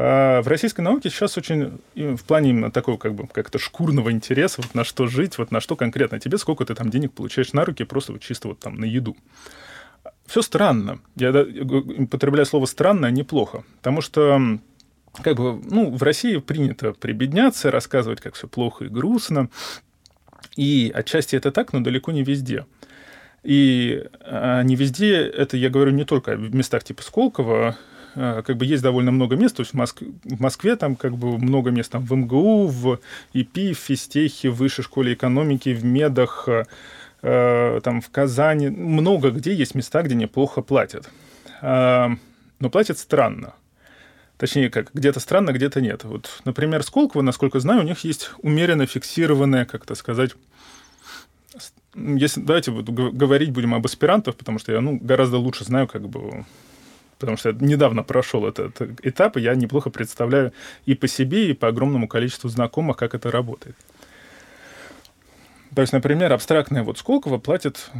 [0.02, 4.62] А в российской науке сейчас очень в плане именно такого как бы как-то шкурного интереса,
[4.62, 7.66] вот на что жить, вот на что конкретно тебе, сколько ты там денег получаешь на
[7.66, 9.14] руки, просто вот чисто вот там на еду.
[10.24, 11.00] Все странно.
[11.16, 13.62] Я употребляю слово странно, а неплохо.
[13.76, 14.40] Потому что
[15.22, 19.50] как бы, ну, в России принято прибедняться, рассказывать, как все плохо и грустно.
[20.56, 22.64] И отчасти это так, но далеко не везде.
[23.42, 27.76] И а, не везде, это я говорю не только о местах типа Сколково,
[28.14, 30.02] как бы есть довольно много мест, то есть в, Моск...
[30.24, 32.98] в Москве там как бы много мест, там в МГУ, в
[33.32, 36.48] ИПИ, в Физтехе, в Высшей школе экономики, в Медах,
[37.22, 41.08] э, там в Казани, много где есть места, где неплохо платят.
[41.62, 42.08] Э,
[42.58, 43.54] но платят странно.
[44.36, 46.04] Точнее, как где-то странно, где-то нет.
[46.04, 50.32] Вот, например, Сколково, насколько знаю, у них есть умеренно фиксированная, как это сказать,
[51.94, 56.08] если давайте вот говорить будем об аспирантах, потому что я ну, гораздо лучше знаю, как
[56.08, 56.46] бы,
[57.20, 60.52] потому что я недавно прошел этот этап, и я неплохо представляю
[60.86, 63.76] и по себе, и по огромному количеству знакомых, как это работает.
[65.74, 67.90] То есть, например, абстрактная вот Сколково платит,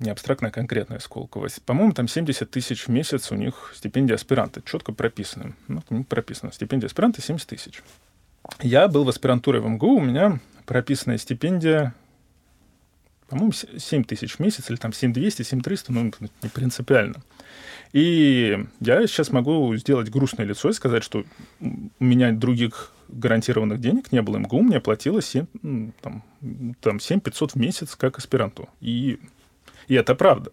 [0.00, 4.62] не абстрактная, а конкретная Сколково, по-моему, там 70 тысяч в месяц у них стипендия аспиранта,
[4.64, 5.52] четко прописано.
[5.68, 7.82] Ну, прописано, стипендия аспиранта 70 тысяч.
[8.60, 11.94] Я был в аспирантуре в МГУ, у меня прописанная стипендия
[13.28, 16.12] по-моему, 7 тысяч в месяц, или там 7200, 7300, ну,
[16.42, 17.22] не принципиально.
[17.92, 21.24] И я сейчас могу сделать грустное лицо и сказать, что
[21.60, 24.38] у меня других гарантированных денег не было.
[24.38, 25.46] МГУ мне платила 7,
[26.02, 26.22] там,
[26.80, 28.68] там 7 500 в месяц как аспиранту.
[28.80, 29.18] И,
[29.88, 30.52] и это правда.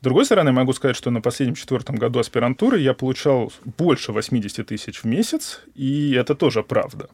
[0.00, 4.66] С другой стороны, могу сказать, что на последнем четвертом году аспирантуры я получал больше 80
[4.66, 7.08] тысяч в месяц, и это тоже правда.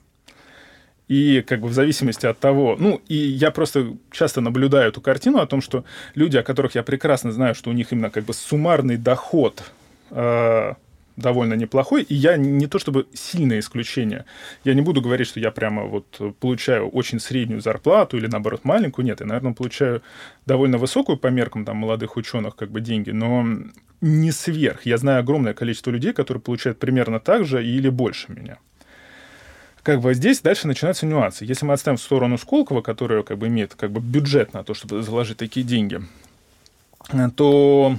[1.08, 5.38] И как бы в зависимости от того, ну, и я просто часто наблюдаю эту картину
[5.38, 5.84] о том, что
[6.14, 9.62] люди, о которых я прекрасно знаю, что у них именно как бы суммарный доход
[10.10, 10.74] э,
[11.16, 14.24] довольно неплохой, и я не то чтобы сильное исключение.
[14.64, 16.06] Я не буду говорить, что я прямо вот
[16.40, 19.04] получаю очень среднюю зарплату или, наоборот, маленькую.
[19.04, 20.02] Нет, я, наверное, получаю
[20.46, 23.46] довольно высокую по меркам там, молодых ученых как бы деньги, но
[24.00, 24.86] не сверх.
[24.86, 28.58] Я знаю огромное количество людей, которые получают примерно так же или больше меня
[29.82, 31.44] как бы здесь дальше начинаются нюансы.
[31.44, 34.74] Если мы отставим в сторону Сколково, которая как бы имеет как бы бюджет на то,
[34.74, 36.00] чтобы заложить такие деньги,
[37.36, 37.96] то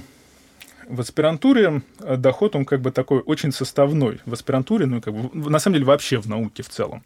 [0.88, 4.20] в аспирантуре доход, он как бы такой очень составной.
[4.26, 7.02] В аспирантуре, ну, как бы, на самом деле, вообще в науке в целом.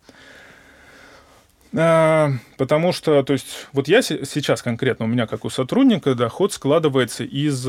[1.76, 6.52] А, потому что, то есть, вот я сейчас конкретно, у меня как у сотрудника, доход
[6.52, 7.62] складывается из,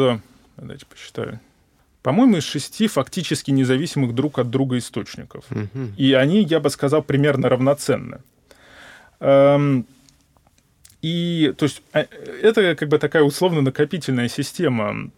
[0.58, 1.39] давайте посчитаю,
[2.01, 5.45] по-моему, из шести фактически независимых друг от друга источников.
[5.51, 5.93] Угу.
[5.97, 8.19] И они, я бы сказал, примерно равноценны.
[9.19, 9.85] Эм,
[11.01, 12.05] и, то есть, а,
[12.41, 15.09] это как бы такая условно-накопительная система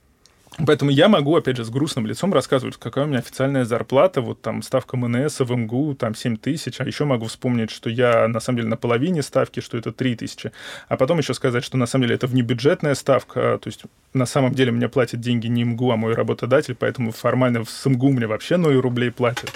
[0.58, 4.42] Поэтому я могу, опять же, с грустным лицом рассказывать, какая у меня официальная зарплата, вот
[4.42, 8.42] там ставка МНС в МГУ, там 7 тысяч, а еще могу вспомнить, что я на
[8.42, 10.52] самом деле на половине ставки, что это 3 тысячи,
[10.90, 13.84] а потом еще сказать, что на самом деле это внебюджетная ставка, то есть
[14.14, 18.12] на самом деле мне платят деньги не МГУ, а мой работодатель, поэтому формально с МГУ
[18.12, 19.50] мне вообще 0 рублей платят.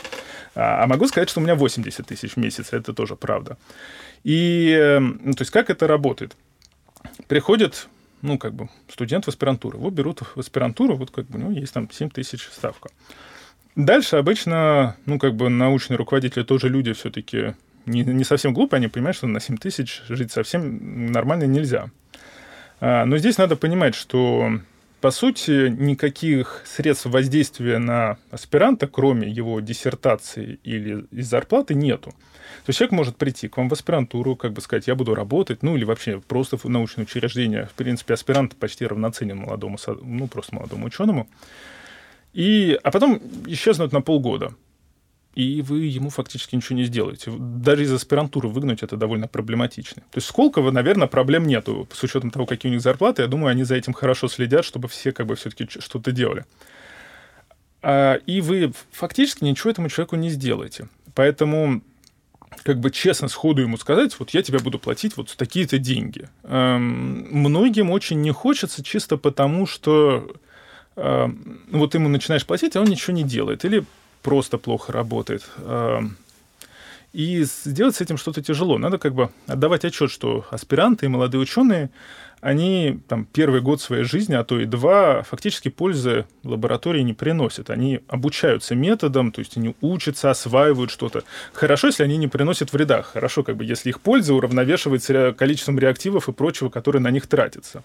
[0.55, 3.57] А, а могу сказать, что у меня 80 тысяч в месяц, это тоже правда.
[4.23, 6.37] И, эм, ну, то есть как это работает?
[7.27, 7.89] Приходит
[8.25, 9.77] ну, как бы, студент в аспирантуру.
[9.77, 12.89] Его берут в аспирантуру, вот как бы у него есть там 7 тысяч ставка.
[13.75, 18.87] Дальше обычно, ну, как бы научные руководители тоже люди все-таки не, не совсем глупые, они
[18.87, 21.89] понимают, что на 7 тысяч жить совсем нормально нельзя.
[22.79, 24.59] А, но здесь надо понимать, что
[25.05, 32.09] по сути, никаких средств воздействия на аспиранта, кроме его диссертации или зарплаты, нету.
[32.09, 35.61] То есть человек может прийти к вам в аспирантуру, как бы сказать, я буду работать,
[35.61, 37.67] ну или вообще просто в научное учреждение.
[37.67, 41.29] В принципе, аспирант почти равноценен молодому, ну просто молодому ученому.
[42.33, 44.55] И, а потом исчезнуть на полгода
[45.35, 47.31] и вы ему фактически ничего не сделаете.
[47.37, 50.01] Даже из аспирантуры выгнать это довольно проблематично.
[50.11, 51.87] То есть Сколково, наверное, проблем нету.
[51.91, 54.87] С учетом того, какие у них зарплаты, я думаю, они за этим хорошо следят, чтобы
[54.87, 56.45] все как бы все-таки что-то делали.
[57.81, 60.87] А, и вы фактически ничего этому человеку не сделаете.
[61.13, 61.81] Поэтому
[62.63, 66.29] как бы честно сходу ему сказать, вот я тебе буду платить вот такие-то деньги.
[66.43, 70.33] Эм, многим очень не хочется чисто потому, что
[70.95, 71.27] э,
[71.71, 73.65] вот ему начинаешь платить, а он ничего не делает.
[73.65, 73.83] Или
[74.25, 75.43] просто плохо работает.
[77.13, 78.77] И сделать с этим что-то тяжело.
[78.77, 81.89] Надо как бы отдавать отчет, что аспиранты и молодые ученые
[82.45, 87.71] они там, первый год своей жизни, а то и два, фактически пользы лаборатории не приносят.
[87.71, 91.23] Они обучаются методам, то есть они учатся, осваивают что-то.
[91.53, 93.01] Хорошо, если они не приносят вреда.
[93.01, 97.81] Хорошо, как бы, если их польза уравновешивается количеством реактивов и прочего, которые на них тратятся.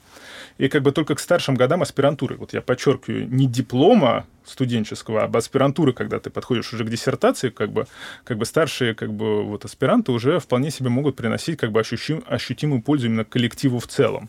[0.59, 5.39] И как бы только к старшим годам аспирантуры, вот я подчеркиваю, не диплома студенческого, а
[5.39, 7.87] аспирантуры, когда ты подходишь уже к диссертации, как бы,
[8.25, 12.23] как бы старшие как бы, вот, аспиранты уже вполне себе могут приносить как бы ощутим,
[12.27, 14.29] ощутимую пользу именно коллективу в целом.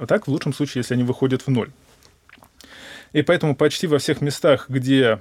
[0.00, 1.70] А так, в лучшем случае, если они выходят в ноль.
[3.12, 5.20] И поэтому почти во всех местах, где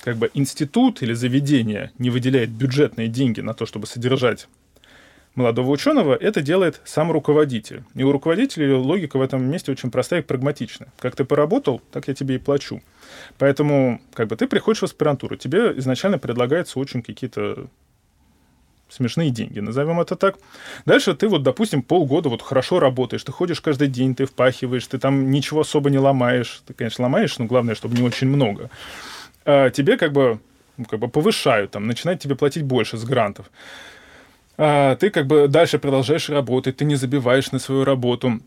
[0.00, 4.46] как бы институт или заведение не выделяет бюджетные деньги на то, чтобы содержать
[5.34, 7.82] молодого ученого, это делает сам руководитель.
[7.96, 10.92] И у руководителя логика в этом месте очень простая и прагматичная.
[11.00, 12.82] Как ты поработал, так я тебе и плачу.
[13.38, 17.66] Поэтому как бы ты приходишь в аспирантуру, тебе изначально предлагается очень какие-то
[18.88, 20.36] смешные деньги, назовем это так.
[20.84, 24.98] Дальше ты вот, допустим, полгода вот хорошо работаешь, ты ходишь каждый день, ты впахиваешь, ты
[24.98, 26.62] там ничего особо не ломаешь.
[26.66, 28.70] Ты, конечно, ломаешь, но главное, чтобы не очень много.
[29.44, 30.40] А тебе как бы,
[30.76, 33.50] ну, как бы повышают, там, начинают тебе платить больше с грантов.
[34.58, 38.40] А ты как бы дальше продолжаешь работать, ты не забиваешь на свою работу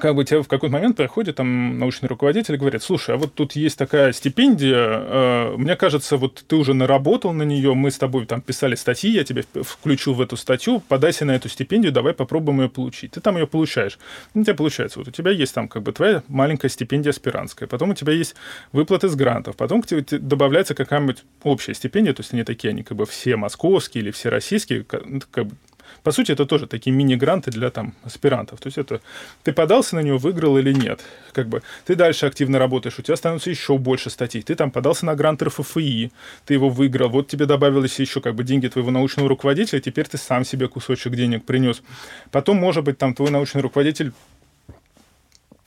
[0.00, 3.34] как бы тебе в какой-то момент приходит там научный руководитель и говорит, слушай, а вот
[3.34, 7.98] тут есть такая стипендия, э, мне кажется, вот ты уже наработал на нее, мы с
[7.98, 12.14] тобой там писали статьи, я тебя включил в эту статью, подайся на эту стипендию, давай
[12.14, 13.12] попробуем ее получить.
[13.12, 13.98] Ты там ее получаешь.
[14.34, 17.90] У тебя получается, вот у тебя есть там как бы твоя маленькая стипендия аспирантская, потом
[17.90, 18.36] у тебя есть
[18.70, 22.84] выплаты с грантов, потом к тебе добавляется какая-нибудь общая стипендия, то есть они такие, они
[22.84, 25.04] как бы все московские или все российские, как
[25.46, 25.56] бы
[26.02, 28.60] по сути, это тоже такие мини-гранты для там аспирантов.
[28.60, 29.00] То есть это
[29.42, 31.00] ты подался на него, выиграл или нет.
[31.32, 34.42] Как бы ты дальше активно работаешь, у тебя становится еще больше статей.
[34.42, 36.12] Ты там подался на грант РФФИ,
[36.44, 40.18] ты его выиграл, вот тебе добавилось еще как бы деньги твоего научного руководителя, теперь ты
[40.18, 41.82] сам себе кусочек денег принес.
[42.30, 44.12] Потом, может быть, там твой научный руководитель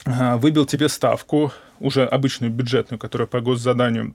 [0.05, 4.13] а, выбил тебе ставку, уже обычную бюджетную, которая по госзаданию,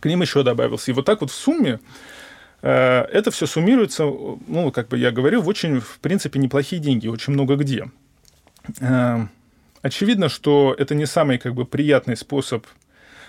[0.00, 0.90] к ним еще добавился.
[0.90, 1.80] И вот так вот в сумме
[2.66, 7.32] это все суммируется, ну, как бы я говорю, в очень, в принципе, неплохие деньги, очень
[7.32, 7.90] много где.
[8.80, 9.26] Э,
[9.82, 12.66] очевидно, что это не самый как бы приятный способ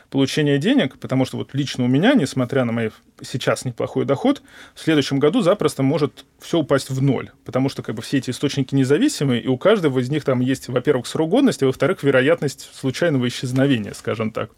[0.10, 2.92] получения денег, потому что вот лично у меня, несмотря на мой
[3.22, 4.44] сейчас неплохой доход,
[4.76, 8.32] в следующем году запросто может все упасть в ноль, потому что как бы все эти
[8.32, 12.70] источники независимые, и у каждого из них там есть, во-первых, срок годности, а во-вторых, вероятность
[12.74, 14.52] случайного исчезновения, скажем так.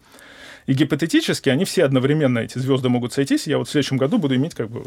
[0.65, 4.17] И гипотетически они все одновременно, эти звезды могут сойтись, и я вот в следующем году
[4.17, 4.83] буду иметь как бы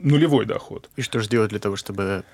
[0.00, 0.90] нулевой доход.
[0.96, 2.24] И что же делать для того, чтобы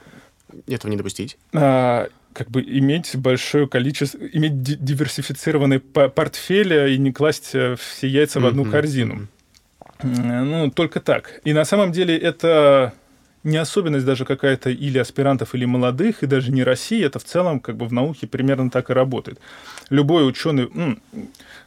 [0.66, 1.36] этого не допустить?
[1.52, 8.40] А, как бы иметь большое количество, иметь диверсифицированный портфель и не класть э, все яйца
[8.40, 8.70] в одну mm-hmm.
[8.70, 9.28] корзину.
[10.02, 11.40] Ну, только так.
[11.44, 12.94] И на самом деле это
[13.48, 17.60] не особенность даже какая-то или аспирантов, или молодых, и даже не России, это в целом
[17.60, 19.40] как бы в науке примерно так и работает.
[19.90, 20.70] Любой ученый,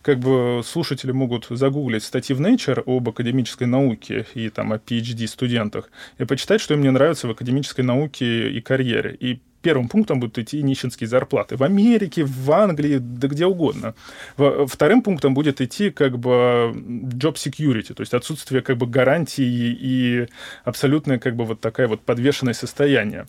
[0.01, 5.89] как бы слушатели могут загуглить статьи в Nature об академической науке и там о PhD-студентах
[6.17, 9.15] и почитать, что им не нравится в академической науке и карьере.
[9.19, 11.55] И первым пунктом будут идти нищенские зарплаты.
[11.57, 13.93] В Америке, в Англии, да где угодно.
[14.35, 20.27] Вторым пунктом будет идти как бы job security, то есть отсутствие как бы гарантии и
[20.63, 23.25] абсолютное как бы вот такая вот подвешенное состояние.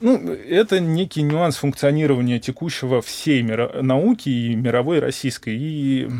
[0.00, 5.56] Ну, это некий нюанс функционирования текущего всей мира, науки и мировой и российской.
[5.56, 6.10] И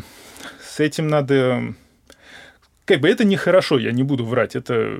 [0.63, 1.75] с этим надо...
[2.85, 4.55] Как бы это нехорошо, я не буду врать.
[4.55, 4.97] Это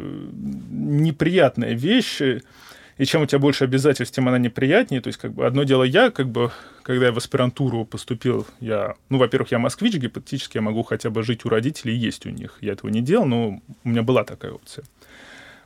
[0.71, 2.21] неприятная вещь.
[3.01, 5.01] И чем у тебя больше обязательств, тем она неприятнее.
[5.01, 6.51] То есть, как бы, одно дело я, как бы,
[6.83, 11.23] когда я в аспирантуру поступил, я, ну, во-первых, я москвич, гипотетически я могу хотя бы
[11.23, 12.59] жить у родителей и есть у них.
[12.61, 14.85] Я этого не делал, но у меня была такая опция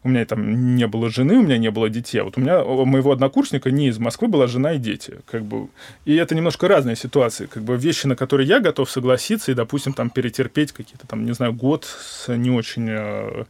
[0.04, 2.20] у меня там не было жены, у меня не было детей.
[2.20, 5.16] А вот у меня у моего однокурсника не из Москвы была жена и дети.
[5.26, 5.68] Как бы.
[6.06, 7.48] И это немножко разные ситуации.
[7.48, 11.34] Как бы вещи, на которые я готов согласиться и, допустим, там перетерпеть какие-то там, не
[11.34, 13.46] знаю, год с не очень э,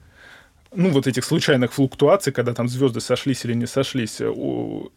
[0.76, 4.92] ну, вот этих случайных флуктуаций, когда там звезды сошлись или не сошлись, у,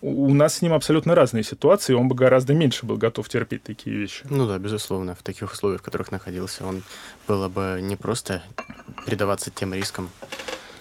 [0.00, 3.96] у нас с ним абсолютно разные ситуации, он бы гораздо меньше был готов терпеть такие
[3.96, 4.24] вещи.
[4.30, 5.14] Ну да, безусловно.
[5.14, 6.82] В таких условиях, в которых находился, он
[7.26, 8.42] было бы не просто
[9.06, 10.10] предаваться тем рискам,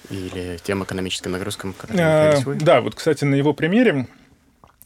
[0.10, 4.08] или тем экономическим нагрузкам, которые а, Да, вот, кстати, на его примере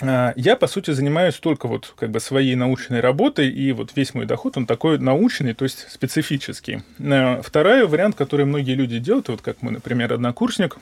[0.01, 4.25] я, по сути, занимаюсь только вот как бы своей научной работой, и вот весь мой
[4.25, 6.81] доход, он такой научный, то есть специфический.
[6.99, 10.77] А, второй вариант, который многие люди делают, вот как мы, например, однокурсник,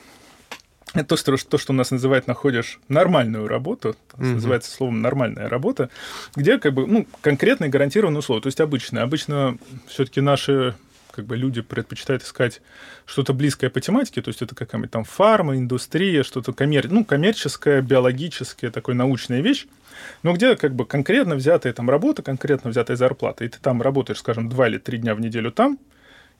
[0.92, 4.34] это то, что, то, что у нас называют, находишь нормальную работу, mm-hmm.
[4.34, 5.88] называется словом нормальная работа,
[6.34, 9.04] где как бы, ну, конкретные гарантированные условия, то есть обычные.
[9.04, 9.56] Обычно
[9.86, 10.74] все-таки наши
[11.20, 12.62] как бы люди предпочитают искать
[13.04, 16.90] что-то близкое по тематике, то есть это какая-нибудь там фарма, индустрия, что-то коммер...
[16.90, 19.66] ну, коммерческое, биологическое, такой научная вещь,
[20.22, 24.18] но где как бы конкретно взятая там работа, конкретно взятая зарплата, и ты там работаешь,
[24.18, 25.78] скажем, два или три дня в неделю там,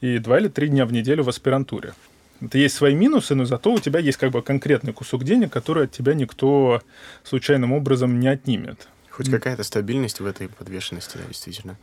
[0.00, 1.92] и два или три дня в неделю в аспирантуре.
[2.40, 5.84] Это есть свои минусы, но зато у тебя есть как бы конкретный кусок денег, который
[5.84, 6.80] от тебя никто
[7.22, 8.88] случайным образом не отнимет.
[9.10, 11.76] Хоть какая-то стабильность в этой подвешенности, да, действительно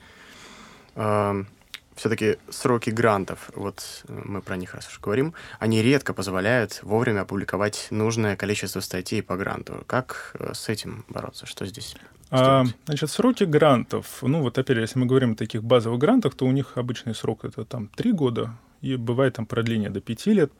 [1.98, 7.22] все-таки сроки грантов, вот э, мы про них раз уж говорим, они редко позволяют вовремя
[7.22, 9.84] опубликовать нужное количество статей по гранту.
[9.88, 11.45] Как э, с этим бороться?
[11.45, 11.95] Что здесь?
[12.30, 14.20] А, значит, сроки грантов.
[14.22, 17.45] Ну, вот опять, если мы говорим о таких базовых грантах, то у них обычный срок
[17.45, 20.52] это там три года, и бывает там продление до пяти лет.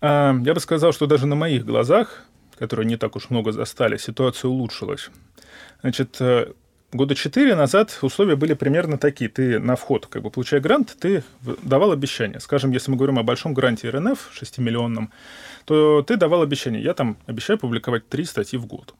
[0.00, 2.24] А, я бы сказал, что даже на моих глазах,
[2.58, 5.10] которые не так уж много застали, ситуация улучшилась.
[5.82, 6.52] Значит, э,
[6.92, 9.30] года четыре назад условия были примерно такие.
[9.30, 11.22] Ты на вход, как бы получая грант, ты
[11.62, 12.40] давал обещание.
[12.40, 15.08] Скажем, если мы говорим о большом гранте РНФ, 6-миллионном,
[15.64, 16.82] то ты давал обещание.
[16.82, 18.94] Я там обещаю публиковать три статьи в год.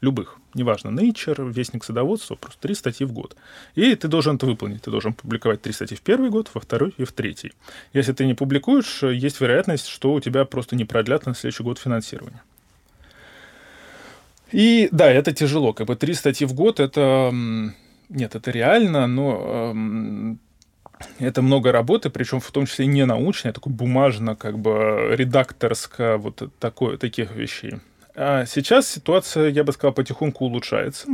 [0.00, 0.38] Любых.
[0.54, 3.36] Неважно, Nature, Вестник садоводства, просто три статьи в год.
[3.76, 4.82] И ты должен это выполнить.
[4.82, 7.52] Ты должен публиковать три статьи в первый год, во второй и в третий.
[7.92, 11.78] Если ты не публикуешь, есть вероятность, что у тебя просто не продлят на следующий год
[11.78, 12.42] финансирование.
[14.52, 15.72] И да, это тяжело.
[15.72, 17.32] Как бы три статьи в год это...
[18.08, 20.38] Нет, это реально, но эм,
[21.18, 26.18] это много работы, причем в том числе не научной, а такой бумажно, как бы редакторско,
[26.18, 27.76] вот такое, таких вещей.
[28.14, 31.06] А сейчас ситуация, я бы сказал, потихоньку улучшается.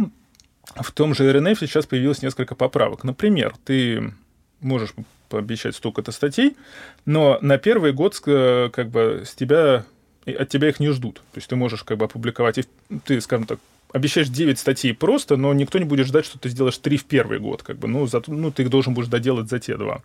[0.74, 3.04] В том же РНФ сейчас появилось несколько поправок.
[3.04, 4.12] Например, ты
[4.60, 4.92] можешь
[5.28, 6.56] пообещать столько-то статей,
[7.04, 9.84] но на первый год как бы с тебя
[10.32, 11.16] от тебя их не ждут.
[11.32, 12.68] То есть ты можешь как бы опубликовать,
[13.04, 13.58] ты, скажем так,
[13.92, 17.38] обещаешь 9 статей просто, но никто не будет ждать, что ты сделаешь 3 в первый
[17.38, 20.02] год, как бы, ну, за, ну ты их должен будешь доделать за те два.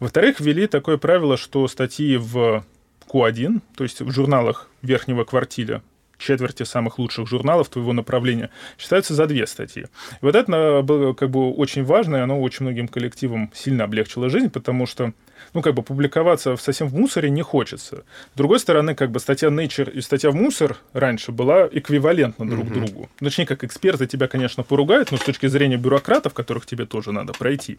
[0.00, 2.64] Во-вторых, ввели такое правило, что статьи в
[3.08, 5.82] Q1, то есть в журналах верхнего квартиля,
[6.18, 9.84] четверти самых лучших журналов твоего направления считаются за две статьи.
[9.84, 14.30] И вот это было как бы очень важно, и оно очень многим коллективам сильно облегчило
[14.30, 15.12] жизнь, потому что
[15.54, 18.04] ну, как бы публиковаться совсем в мусоре не хочется.
[18.34, 22.66] С другой стороны, как бы статья Nature и статья в мусор раньше была эквивалентна друг
[22.66, 22.86] mm-hmm.
[22.86, 23.10] другу.
[23.18, 27.32] Точнее, как эксперты тебя, конечно, поругают, но с точки зрения бюрократов, которых тебе тоже надо
[27.32, 27.78] пройти,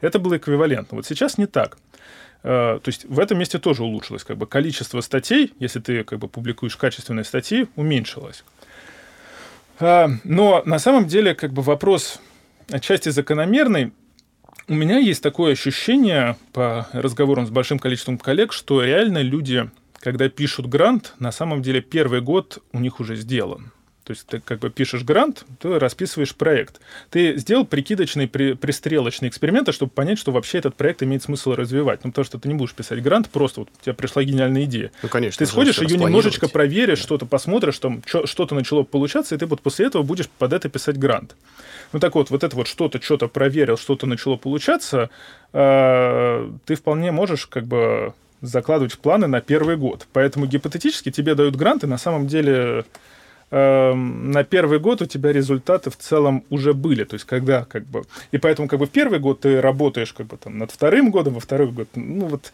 [0.00, 0.96] это было эквивалентно.
[0.96, 1.78] Вот сейчас не так.
[2.42, 4.24] Э, то есть в этом месте тоже улучшилось.
[4.24, 8.44] Как бы количество статей, если ты как бы публикуешь качественные статьи, уменьшилось.
[9.80, 12.20] Э, но на самом деле как бы вопрос
[12.70, 13.92] отчасти закономерный.
[14.68, 19.70] У меня есть такое ощущение по разговорам с большим количеством коллег, что реально люди,
[20.00, 23.70] когда пишут грант, на самом деле первый год у них уже сделан.
[24.06, 26.80] То есть ты как бы пишешь грант, ты расписываешь проект.
[27.10, 32.04] Ты сделал прикидочный, при, пристрелочный эксперимент, чтобы понять, что вообще этот проект имеет смысл развивать.
[32.04, 34.92] Ну, потому что ты не будешь писать грант, просто вот у тебя пришла гениальная идея.
[35.02, 35.44] Ну, конечно.
[35.44, 37.02] Ты сходишь, ее немножечко проверишь, да.
[37.02, 40.98] что-то посмотришь, там что-то начало получаться, и ты вот после этого будешь под это писать
[40.98, 41.34] грант.
[41.92, 45.10] Ну так вот, вот это вот что-то, что-то проверил, что-то начало получаться,
[45.52, 50.06] э, ты вполне можешь как бы закладывать планы на первый год.
[50.12, 52.84] Поэтому гипотетически тебе дают гранты, на самом деле
[53.50, 58.04] на первый год у тебя результаты в целом уже были, то есть когда как бы...
[58.32, 61.34] И поэтому как бы в первый год ты работаешь как бы там над вторым годом,
[61.34, 62.52] во второй год, ну вот...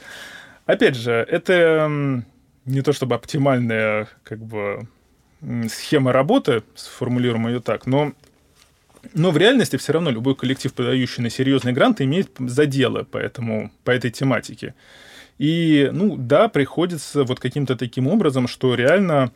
[0.64, 2.24] Опять же, это эм,
[2.66, 4.86] не то чтобы оптимальная как бы
[5.68, 8.12] схема работы, сформулируем ее так, но
[9.14, 13.72] но в реальности все равно любой коллектив, подающий на серьезный грант, имеет заделы по, этому,
[13.82, 14.74] по этой тематике.
[15.38, 19.32] И, ну, да, приходится вот каким-то таким образом, что реально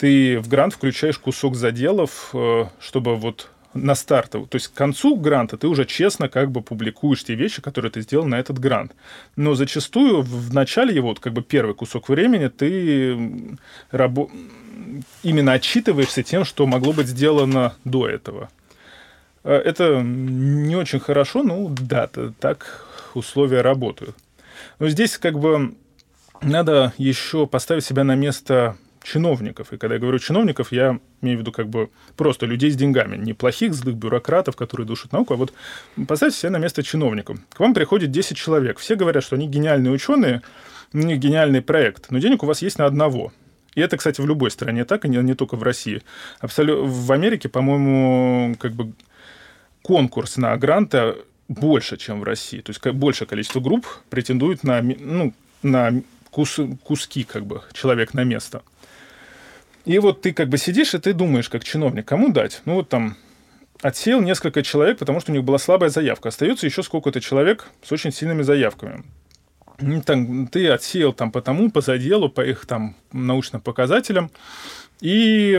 [0.00, 5.14] ты в грант включаешь кусок заделов, э, чтобы вот на старт, то есть к концу
[5.14, 8.92] гранта ты уже честно как бы публикуешь те вещи, которые ты сделал на этот грант.
[9.36, 13.12] Но зачастую в начале его, вот как бы первый кусок времени, ты
[13.92, 14.28] рабо-
[15.22, 18.48] именно отчитываешься тем, что могло быть сделано до этого.
[19.44, 22.08] Э, это не очень хорошо, ну да,
[22.40, 24.16] так условия работают.
[24.78, 25.74] Но здесь как бы
[26.40, 29.72] надо еще поставить себя на место чиновников.
[29.72, 33.16] И когда я говорю чиновников, я имею в виду как бы просто людей с деньгами,
[33.16, 35.52] не плохих, злых бюрократов, которые душат науку, а вот
[36.06, 37.38] поставьте себя на место чиновников.
[37.52, 38.78] К вам приходит 10 человек.
[38.78, 40.42] Все говорят, что они гениальные ученые,
[40.92, 43.32] у них гениальный проект, но денег у вас есть на одного.
[43.74, 46.02] И это, кстати, в любой стране так, и не, не только в России.
[46.40, 48.92] Абсолютно в Америке, по-моему, как бы
[49.82, 51.14] конкурс на гранты
[51.48, 52.60] больше, чем в России.
[52.60, 55.32] То есть больше количество групп претендует на, ну,
[55.62, 58.62] на кус, куски как бы человек на место.
[59.84, 62.62] И вот ты как бы сидишь, и ты думаешь, как чиновник, кому дать?
[62.64, 63.16] Ну вот там
[63.82, 66.28] отсеял несколько человек, потому что у них была слабая заявка.
[66.28, 69.04] Остается еще сколько-то человек с очень сильными заявками.
[70.04, 74.30] Там, ты отсеял там по тому, по заделу, по их там научным показателям.
[75.00, 75.56] И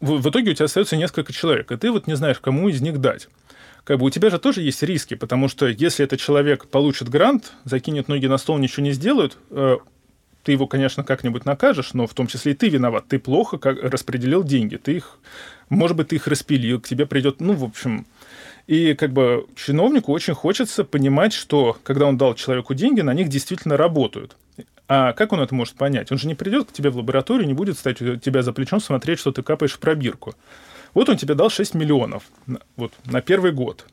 [0.00, 3.00] в, итоге у тебя остается несколько человек, и ты вот не знаешь, кому из них
[3.00, 3.28] дать
[3.84, 7.52] как бы у тебя же тоже есть риски, потому что если этот человек получит грант,
[7.64, 9.76] закинет ноги на стол, ничего не сделает, э,
[10.44, 13.06] ты его, конечно, как-нибудь накажешь, но в том числе и ты виноват.
[13.08, 14.76] Ты плохо как распределил деньги.
[14.76, 15.18] Ты их,
[15.70, 18.06] может быть, ты их распилил, к тебе придет, ну, в общем...
[18.66, 23.28] И как бы чиновнику очень хочется понимать, что когда он дал человеку деньги, на них
[23.28, 24.38] действительно работают.
[24.88, 26.10] А как он это может понять?
[26.10, 28.80] Он же не придет к тебе в лабораторию, не будет стать у тебя за плечом
[28.80, 30.34] смотреть, что ты капаешь в пробирку.
[30.94, 32.22] Вот он тебе дал 6 миллионов
[32.76, 33.86] вот, на первый год.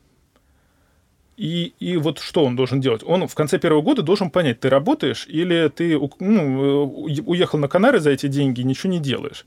[1.37, 3.01] И, и вот что он должен делать?
[3.05, 7.99] Он в конце первого года должен понять, ты работаешь или ты ну, уехал на Канары
[7.99, 9.45] за эти деньги, ничего не делаешь.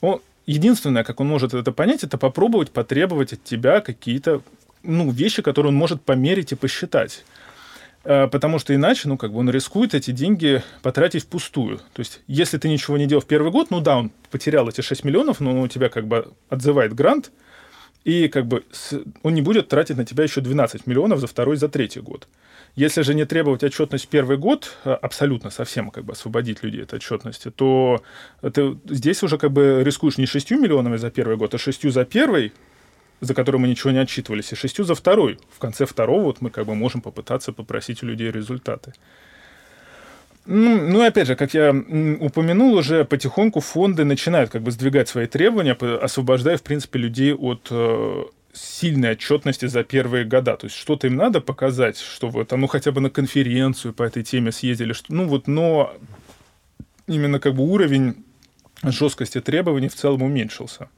[0.00, 4.42] Он, единственное, как он может это понять, это попробовать потребовать от тебя какие-то
[4.82, 7.24] ну, вещи, которые он может померить и посчитать.
[8.04, 11.78] А, потому что иначе, ну, как бы он рискует эти деньги потратить впустую.
[11.92, 14.80] То есть, если ты ничего не делал в первый год, ну да, он потерял эти
[14.80, 17.30] 6 миллионов, но он у тебя как бы отзывает грант,
[18.08, 18.64] и как бы
[19.22, 22.26] он не будет тратить на тебя еще 12 миллионов за второй, за третий год.
[22.74, 26.94] Если же не требовать отчетность первый год, а, абсолютно совсем как бы освободить людей от
[26.94, 28.02] отчетности, то
[28.40, 32.06] ты здесь уже как бы рискуешь не 6 миллионами за первый год, а 6 за
[32.06, 32.54] первый,
[33.20, 35.38] за который мы ничего не отчитывались, и шестью за второй.
[35.54, 38.94] В конце второго вот мы как бы можем попытаться попросить у людей результаты.
[40.50, 45.26] Ну, ну, опять же, как я упомянул уже, потихоньку фонды начинают как бы сдвигать свои
[45.26, 48.24] требования, освобождая, в принципе, людей от э,
[48.54, 50.56] сильной отчетности за первые года.
[50.56, 54.04] То есть что-то им надо показать, что вот, а ну хотя бы на конференцию по
[54.04, 55.92] этой теме съездили, что, ну вот, но
[57.06, 58.24] именно как бы уровень
[58.82, 60.88] жесткости требований в целом уменьшился.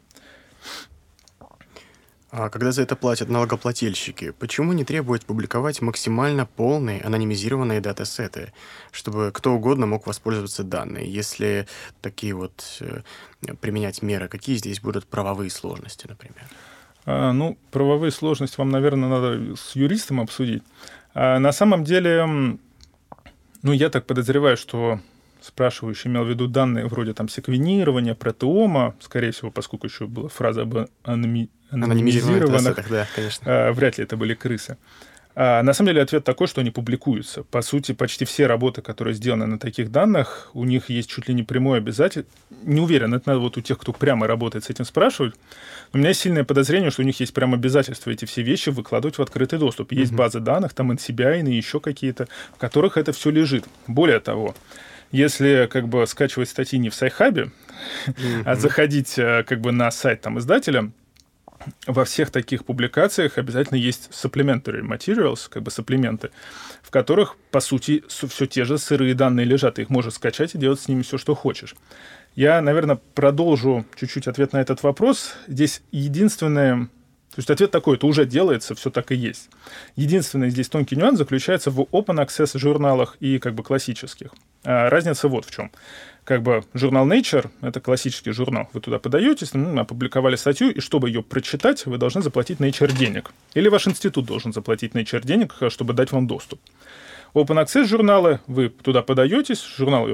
[2.32, 8.52] А когда за это платят налогоплательщики, почему не требуют публиковать максимально полные анонимизированные датасеты,
[8.92, 11.04] чтобы кто угодно мог воспользоваться данными?
[11.04, 11.66] Если
[12.00, 13.00] такие вот э,
[13.60, 16.44] применять меры, какие здесь будут правовые сложности, например?
[17.04, 20.62] А, ну, правовые сложности вам, наверное, надо с юристом обсудить.
[21.14, 22.58] А на самом деле,
[23.62, 25.00] ну, я так подозреваю, что
[25.42, 30.62] спрашивающий имел в виду данные вроде там секвенирования, протеома, скорее всего, поскольку еще была фраза
[30.62, 33.44] об анами анонимизированных, да, конечно.
[33.46, 34.76] А, вряд ли это были крысы.
[35.36, 37.44] А, на самом деле ответ такой, что они публикуются.
[37.44, 41.34] По сути, почти все работы, которые сделаны на таких данных, у них есть чуть ли
[41.34, 42.30] не прямое обязательство.
[42.64, 45.34] Не уверен, это надо вот у тех, кто прямо работает с этим спрашивать.
[45.92, 49.18] У меня есть сильное подозрение, что у них есть прямо обязательство эти все вещи выкладывать
[49.18, 49.92] в открытый доступ.
[49.92, 50.16] Есть mm-hmm.
[50.16, 53.64] базы данных, там NCBI и еще какие-то, в которых это все лежит.
[53.86, 54.54] Более того,
[55.12, 57.50] если как бы скачивать статьи не в Sci-Hub е,
[58.06, 58.42] mm-hmm.
[58.44, 60.92] а заходить э, как бы на сайт там издателя,
[61.86, 66.30] во всех таких публикациях обязательно есть supplementary materials, как бы supplement ы,
[66.82, 69.74] в которых, по сути, все те же сырые данные лежат.
[69.74, 71.74] Ты их можешь скачать и делать с ними все, что хочешь.
[72.34, 75.34] Я, наверное, продолжу чуть-чуть ответ на этот вопрос.
[75.46, 76.88] Здесь единственное...
[77.30, 79.50] То есть ответ такой, это уже делается, все так и есть.
[79.94, 84.30] Единственный здесь тонкий нюанс заключается в open access журналах и как бы классических.
[84.64, 85.70] А разница вот в чем
[86.24, 91.08] как бы журнал Nature, это классический журнал, вы туда подаетесь, ну, опубликовали статью, и чтобы
[91.08, 93.32] ее прочитать, вы должны заплатить Nature денег.
[93.54, 96.60] Или ваш институт должен заплатить Nature денег, чтобы дать вам доступ.
[97.34, 100.06] Open Access журналы, вы туда подаетесь, журнал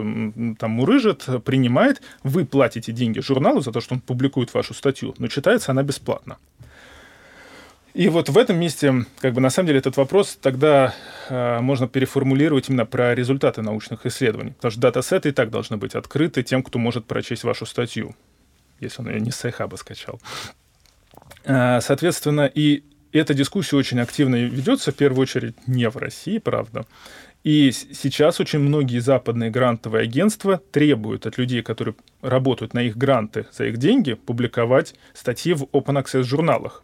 [0.58, 5.28] там мурыжит, принимает, вы платите деньги журналу за то, что он публикует вашу статью, но
[5.28, 6.38] читается она бесплатно.
[7.96, 10.94] И вот в этом месте, как бы на самом деле, этот вопрос тогда
[11.30, 14.50] э, можно переформулировать именно про результаты научных исследований.
[14.50, 18.14] Потому что датасеты и так должны быть открыты тем, кто может прочесть вашу статью,
[18.80, 20.20] если он ее не с Sci-Hub а скачал.
[21.44, 26.84] Э, соответственно, и эта дискуссия очень активно ведется, в первую очередь, не в России, правда.
[27.44, 33.46] И сейчас очень многие западные грантовые агентства требуют от людей, которые работают на их гранты
[33.52, 36.82] за их деньги, публиковать статьи в open access журналах.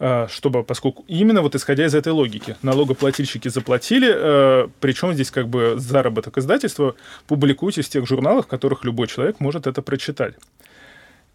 [0.00, 5.48] А, чтобы, поскольку именно вот исходя из этой логики, налогоплательщики заплатили, э, причем здесь как
[5.48, 6.96] бы заработок издательства
[7.28, 10.34] публикуйте в тех журналах, в которых любой человек может это прочитать.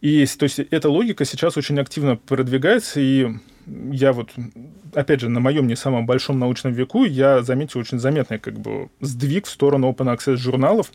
[0.01, 3.29] И то есть эта логика сейчас очень активно продвигается, и
[3.91, 4.31] я вот,
[4.93, 8.89] опять же, на моем не самом большом научном веку я заметил очень заметный как бы
[8.99, 10.91] сдвиг в сторону open access журналов.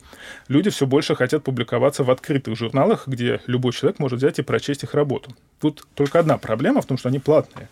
[0.49, 4.83] Люди все больше хотят публиковаться в открытых журналах, где любой человек может взять и прочесть
[4.83, 5.35] их работу.
[5.61, 7.69] Тут только одна проблема в том, что они платные.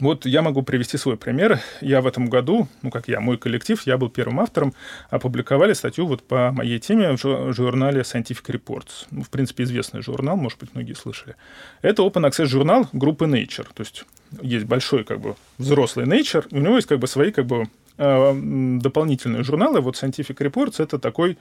[0.00, 1.60] Вот я могу привести свой пример.
[1.80, 4.72] Я в этом году, ну как я, мой коллектив, я был первым автором,
[5.10, 9.06] опубликовали статью вот по моей теме в журнале Scientific Reports.
[9.10, 11.34] Ну, в принципе, известный журнал, может быть, многие слышали.
[11.82, 13.66] Это Open Access журнал группы Nature.
[13.74, 14.04] То есть
[14.40, 18.78] есть большой как бы взрослый Nature, у него есть как бы свои как бы э,
[18.80, 19.80] дополнительные журналы.
[19.80, 21.38] Вот Scientific Reports— это такой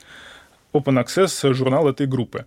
[0.74, 2.45] Open Access журнал этой группы.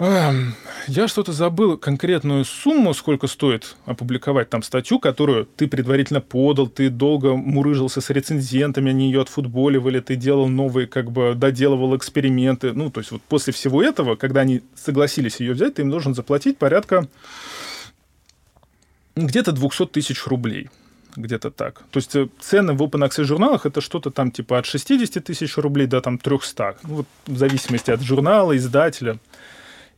[0.00, 6.88] Я что-то забыл конкретную сумму, сколько стоит опубликовать там статью, которую ты предварительно подал, ты
[6.88, 12.72] долго мурыжился с рецензентами, они ее отфутболивали, ты делал новые, как бы доделывал эксперименты.
[12.72, 16.14] Ну, то есть вот после всего этого, когда они согласились ее взять, ты им должен
[16.14, 17.06] заплатить порядка
[19.16, 20.70] где-то 200 тысяч рублей
[21.16, 21.82] где-то так.
[21.90, 25.56] То есть э, цены в open access журналах это что-то там типа от 60 тысяч
[25.56, 26.76] рублей до там 300.
[26.84, 29.18] Ну, вот в зависимости от журнала, издателя.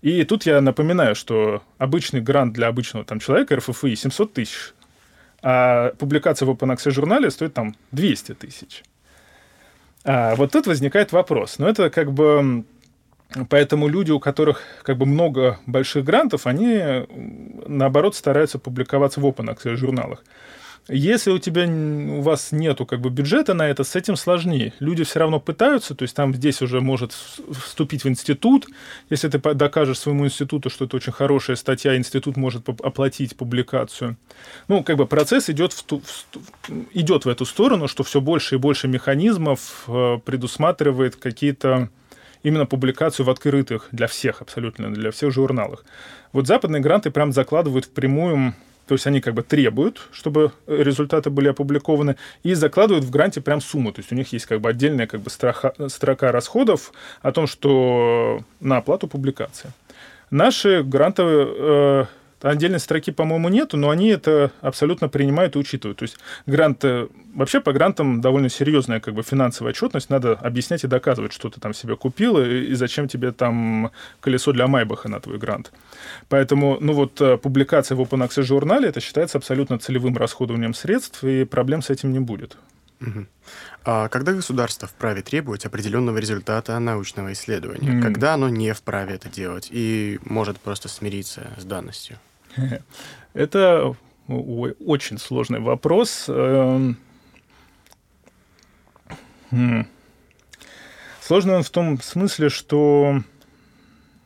[0.03, 4.75] И тут я напоминаю, что обычный грант для обычного там человека РФФИ 700 тысяч.
[5.43, 8.83] а публикация в Open Access журнале стоит там 200 тысяч.
[10.05, 11.59] А вот тут возникает вопрос.
[11.59, 12.65] Но это как бы
[13.49, 17.07] Поэтому люди, у которых как бы много больших грантов, они,
[17.67, 20.23] наоборот, стараются публиковаться в open access журналах.
[20.89, 24.73] Если у тебя у вас нету как бы бюджета на это, с этим сложнее.
[24.81, 28.67] Люди все равно пытаются, то есть там здесь уже может вступить в институт.
[29.09, 34.17] Если ты докажешь своему институту, что это очень хорошая статья, институт может оплатить публикацию.
[34.67, 38.57] Ну, как бы процесс идет в, ту, в, идет в эту сторону, что все больше
[38.57, 41.91] и больше механизмов э, предусматривает какие-то
[42.43, 45.85] именно публикацию в открытых для всех абсолютно, для всех журналах.
[46.33, 48.55] Вот западные гранты прям закладывают впрямую
[48.93, 53.63] то есть они как бы требуют, чтобы результаты были опубликованы, и закладывают в гранте прям
[53.63, 53.91] сумму.
[53.91, 57.47] То есть у них есть как бы отдельная как бы строка, строка расходов о том,
[57.47, 59.71] что на оплату публикации.
[60.31, 62.05] Наши грантовые э,
[62.43, 65.99] Отдельной строки, по-моему, нету, но они это абсолютно принимают и учитывают.
[65.99, 66.17] То есть
[66.47, 71.51] гранты, вообще по грантам довольно серьезная как бы финансовая отчетность, надо объяснять и доказывать, что
[71.51, 75.73] ты там себе купил и, и зачем тебе там колесо для Майбаха на твой грант.
[76.29, 81.23] Поэтому, ну вот, э, публикация в Open Access журнале, это считается абсолютно целевым расходованием средств,
[81.23, 82.57] и проблем с этим не будет.
[83.01, 83.27] Угу.
[83.85, 87.99] А когда государство вправе требовать определенного результата научного исследования?
[87.99, 88.03] Mm.
[88.03, 92.19] Когда оно не вправе это делать и может просто смириться с данностью?
[93.35, 93.97] Это
[94.29, 96.27] очень сложный вопрос.
[96.29, 96.97] Эм,
[99.51, 99.87] хм.
[101.21, 103.23] Сложный он в том смысле, что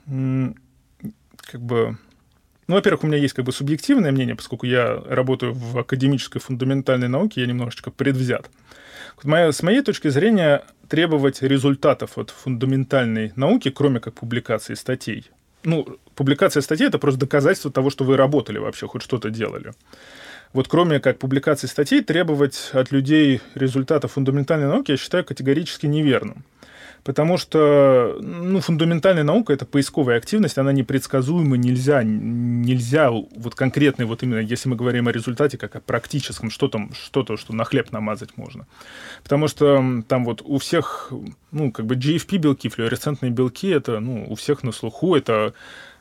[0.07, 1.99] как бы
[2.68, 7.07] ну, во-первых, у меня есть как бы субъективное мнение, поскольку я работаю в академической фундаментальной
[7.07, 8.51] науке, я немножечко предвзят.
[9.22, 15.31] С моей точки зрения, требовать результатов от фундаментальной науки, кроме как публикации статей,
[15.62, 19.73] ну, публикация статей— это просто доказательство того, что вы работали вообще, хоть что-то делали.
[20.53, 26.45] Вот кроме как публикации статей, требовать от людей результатов фундаментальной науки я считаю категорически неверным.
[27.07, 34.25] Потому что ну, фундаментальная наука— это поисковая активность, она непредсказуема, нельзя, нельзя вот конкретный, вот
[34.25, 37.93] именно если мы говорим о результате, как о практическом, что там, что-то, что на хлеб
[37.93, 38.67] намазать можно.
[39.23, 41.12] Потому что там вот у всех,
[41.53, 45.55] ну, как бы GFP-белки, флуоресцентные белки, это, ну, у всех на слуху, это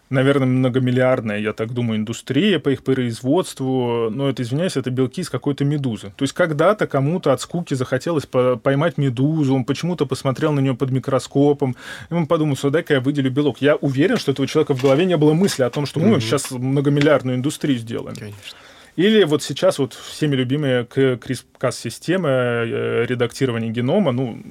[0.10, 5.30] наверное, многомиллиардная, я так думаю, индустрия по их производству, но это, извиняюсь, это белки из
[5.30, 6.14] какой-то медузы.
[6.16, 10.92] То есть когда-то кому-то от скуки захотелось поймать медузу, он почему-то посмотрел на нее под
[10.92, 11.76] микроскопом,
[12.10, 13.62] и он подумал, что дай-ка я выделю белок.
[13.62, 16.22] Я уверен, что этого человека в голове не было мысли о том, что мы mm-hmm.
[16.22, 18.16] сейчас многомиллиардную индустрию сделаем.
[18.16, 18.58] Конечно.
[18.96, 24.42] Или вот сейчас вот всеми любимые CRISPR-Cas-системы э, редактирования генома, ну,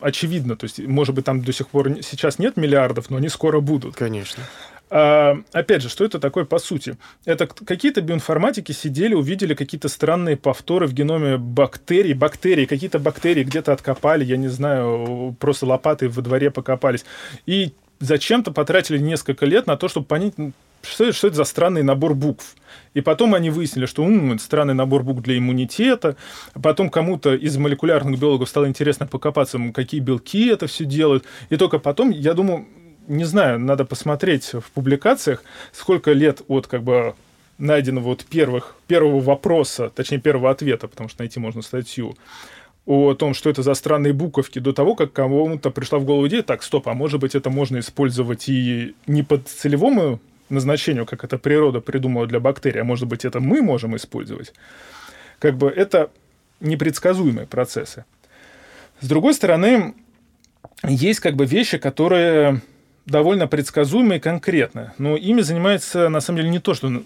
[0.00, 3.60] очевидно, то есть, может быть, там до сих пор сейчас нет миллиардов, но они скоро
[3.60, 3.94] будут.
[3.94, 4.44] Конечно.
[4.94, 6.98] А, опять же, что это такое по сути?
[7.24, 13.72] Это какие-то биоинформатики сидели, увидели какие-то странные повторы в геноме бактерий, бактерии, какие-то бактерии где-то
[13.72, 17.06] откопали, я не знаю, просто лопатой во дворе покопались.
[17.46, 20.34] И зачем-то потратили несколько лет на то, чтобы понять,
[20.82, 22.54] что это, что это за странный набор букв.
[22.92, 26.16] И потом они выяснили, что ум, это странный набор букв для иммунитета.
[26.62, 31.24] Потом кому-то из молекулярных биологов стало интересно покопаться, какие белки это все делают.
[31.48, 32.66] И только потом, я думаю,
[33.08, 35.42] не знаю, надо посмотреть в публикациях,
[35.72, 37.14] сколько лет от как бы
[37.58, 42.16] найденного вот первых, первого вопроса, точнее первого ответа, потому что найти можно статью,
[42.84, 46.42] о том, что это за странные буковки, до того, как кому-то пришла в голову идея,
[46.42, 51.38] так, стоп, а может быть это можно использовать и не по целевому назначению, как это
[51.38, 54.52] природа придумала для бактерий, а может быть это мы можем использовать.
[55.38, 56.10] Как бы это
[56.60, 58.04] непредсказуемые процессы.
[59.00, 59.94] С другой стороны,
[60.82, 62.60] есть как бы вещи, которые
[63.06, 64.94] довольно предсказуемо и конкретно.
[64.98, 67.02] Но ими занимается, на самом деле, не то, что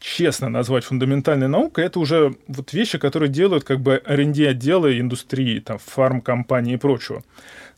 [0.00, 5.60] честно назвать фундаментальной наукой, это уже вот вещи, которые делают как бы R&D отделы индустрии,
[5.60, 7.22] там, фармкомпании и прочего.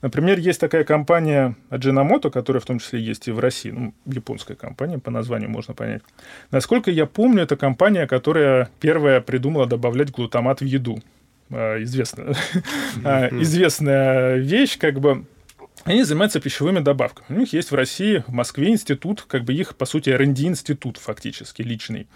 [0.03, 4.57] Например, есть такая компания Ajinomoto, которая в том числе есть и в России, ну, японская
[4.57, 6.03] компания, по названию можно понять.
[6.51, 11.01] Насколько я помню, это компания, которая первая придумала добавлять глутамат в еду.
[11.51, 12.35] А, известная,
[13.05, 15.25] известная вещь, как бы
[15.85, 17.37] они занимаются пищевыми добавками.
[17.37, 21.63] У них есть в России, в Москве институт, как бы их, по сути, R&D-институт фактически
[21.63, 22.07] личный.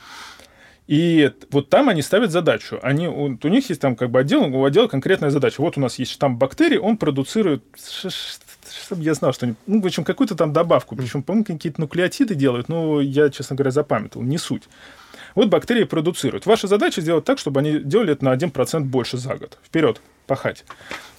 [0.87, 2.79] И вот там они ставят задачу.
[2.83, 5.61] Они, у, у них есть там как бы отдел, у отдела конкретная задача.
[5.61, 10.05] Вот у нас есть штамм бактерий, он продуцирует, чтобы я знал, что ну, в общем,
[10.05, 10.95] какую-то там добавку.
[10.95, 14.63] Причем, по-моему, какие-то нуклеотиды делают, но я, честно говоря, запамятовал, не суть.
[15.37, 16.47] Вот бактерии продуцируют.
[16.47, 19.59] Ваша задача сделать так, чтобы они делали это на 1% больше за год.
[19.63, 20.65] Вперед, пахать.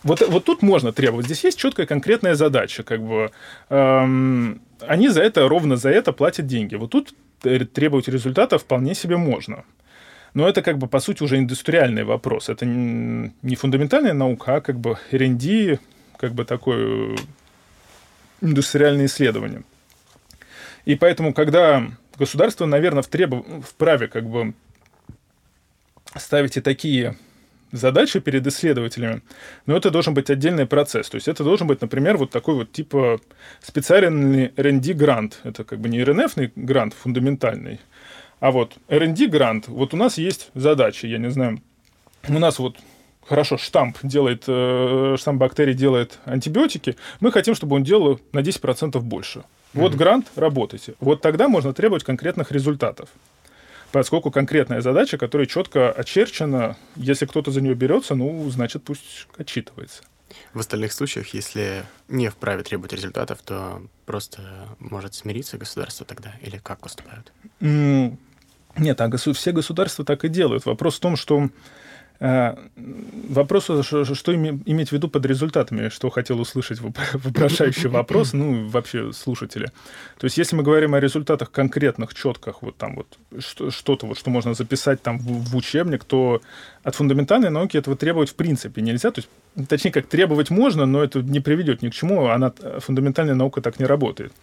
[0.03, 1.27] Вот, вот тут можно требовать.
[1.27, 2.81] Здесь есть четкая конкретная задача.
[2.83, 3.31] Как бы,
[3.69, 6.75] эм, они за это, ровно за это платят деньги.
[6.75, 7.13] Вот тут
[7.73, 9.63] требовать результата вполне себе можно.
[10.33, 12.49] Но это как бы, по сути, уже индустриальный вопрос.
[12.49, 15.79] Это не фундаментальная наука, а как бы R&D,
[16.17, 17.15] как бы такое
[18.41, 19.61] индустриальное исследование.
[20.85, 21.83] И поэтому, когда
[22.17, 23.45] государство, наверное, втребов...
[23.65, 24.53] вправе как бы
[26.15, 27.15] ставить и такие
[27.71, 29.21] задачи перед исследователями,
[29.65, 31.09] но это должен быть отдельный процесс.
[31.09, 33.19] То есть это должен быть, например, вот такой вот типа
[33.61, 35.39] специальный R&D грант.
[35.43, 37.79] Это как бы не RNF грант фундаментальный,
[38.39, 39.67] а вот R&D грант.
[39.67, 41.61] Вот у нас есть задачи, я не знаю,
[42.27, 42.77] у нас вот
[43.27, 48.99] хорошо, штамп делает, э, штамп бактерий делает антибиотики, мы хотим, чтобы он делал на 10%
[48.99, 49.43] больше.
[49.73, 49.97] Вот mm-hmm.
[49.97, 50.95] грант, работайте.
[50.99, 53.09] Вот тогда можно требовать конкретных результатов
[53.91, 60.03] поскольку конкретная задача, которая четко очерчена, если кто-то за нее берется, ну, значит, пусть отчитывается.
[60.53, 66.33] В остальных случаях, если не вправе требовать результатов, то просто может смириться государство тогда?
[66.41, 67.31] Или как поступают?
[67.59, 70.65] Нет, а все государства так и делают.
[70.65, 71.49] Вопрос в том, что
[72.19, 76.79] вопрос, что иметь в виду под результатами, что хотел услышать
[77.13, 79.67] вопрошающий вопрос, ну, вообще слушатели.
[80.17, 83.17] То есть, если мы говорим о результатах конкретных, четких, вот там вот
[83.69, 86.41] что-то, вот, что можно записать там в, в учебник, то
[86.83, 89.11] от фундаментальной науки этого требовать в принципе нельзя.
[89.11, 93.35] То есть, точнее, как требовать можно, но это не приведет ни к чему, она, фундаментальная
[93.35, 94.33] наука так не работает.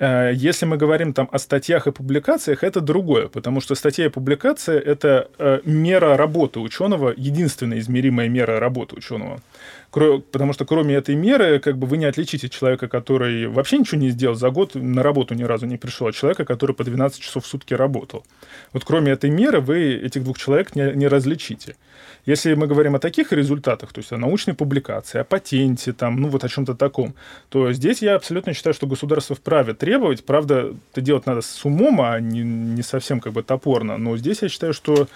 [0.00, 4.08] Э, если мы говорим там о статьях и публикациях, это другое, потому что статья и
[4.08, 9.40] публикация— это э, мера работы ученого, единственная измеримая мера работы ученого.
[9.90, 14.10] Потому что кроме этой меры, как бы вы не отличите человека, который вообще ничего не
[14.10, 17.44] сделал за год, на работу ни разу не пришел, от человека, который по 12 часов
[17.44, 18.24] в сутки работал.
[18.72, 21.74] Вот кроме этой меры вы этих двух человек не, не различите.
[22.26, 26.28] Если мы говорим о таких результатах, то есть о научной публикации, о патенте, там, ну
[26.28, 27.14] вот о чем-то таком,
[27.48, 30.24] то здесь я абсолютно считаю, что государство вправе требовать.
[30.24, 33.96] Правда, это делать надо с умом, а не, не совсем как бы топорно.
[33.96, 35.08] Но здесь я считаю, что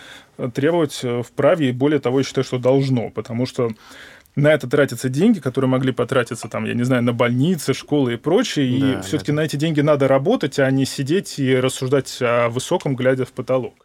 [0.55, 3.70] требовать вправе, и более того, я считаю, что должно, потому что
[4.36, 8.16] на это тратятся деньги, которые могли потратиться, там, я не знаю, на больницы, школы и
[8.16, 8.80] прочее.
[8.80, 12.96] Да, и все-таки на эти деньги надо работать, а не сидеть и рассуждать о высоком,
[12.96, 13.84] глядя в потолок.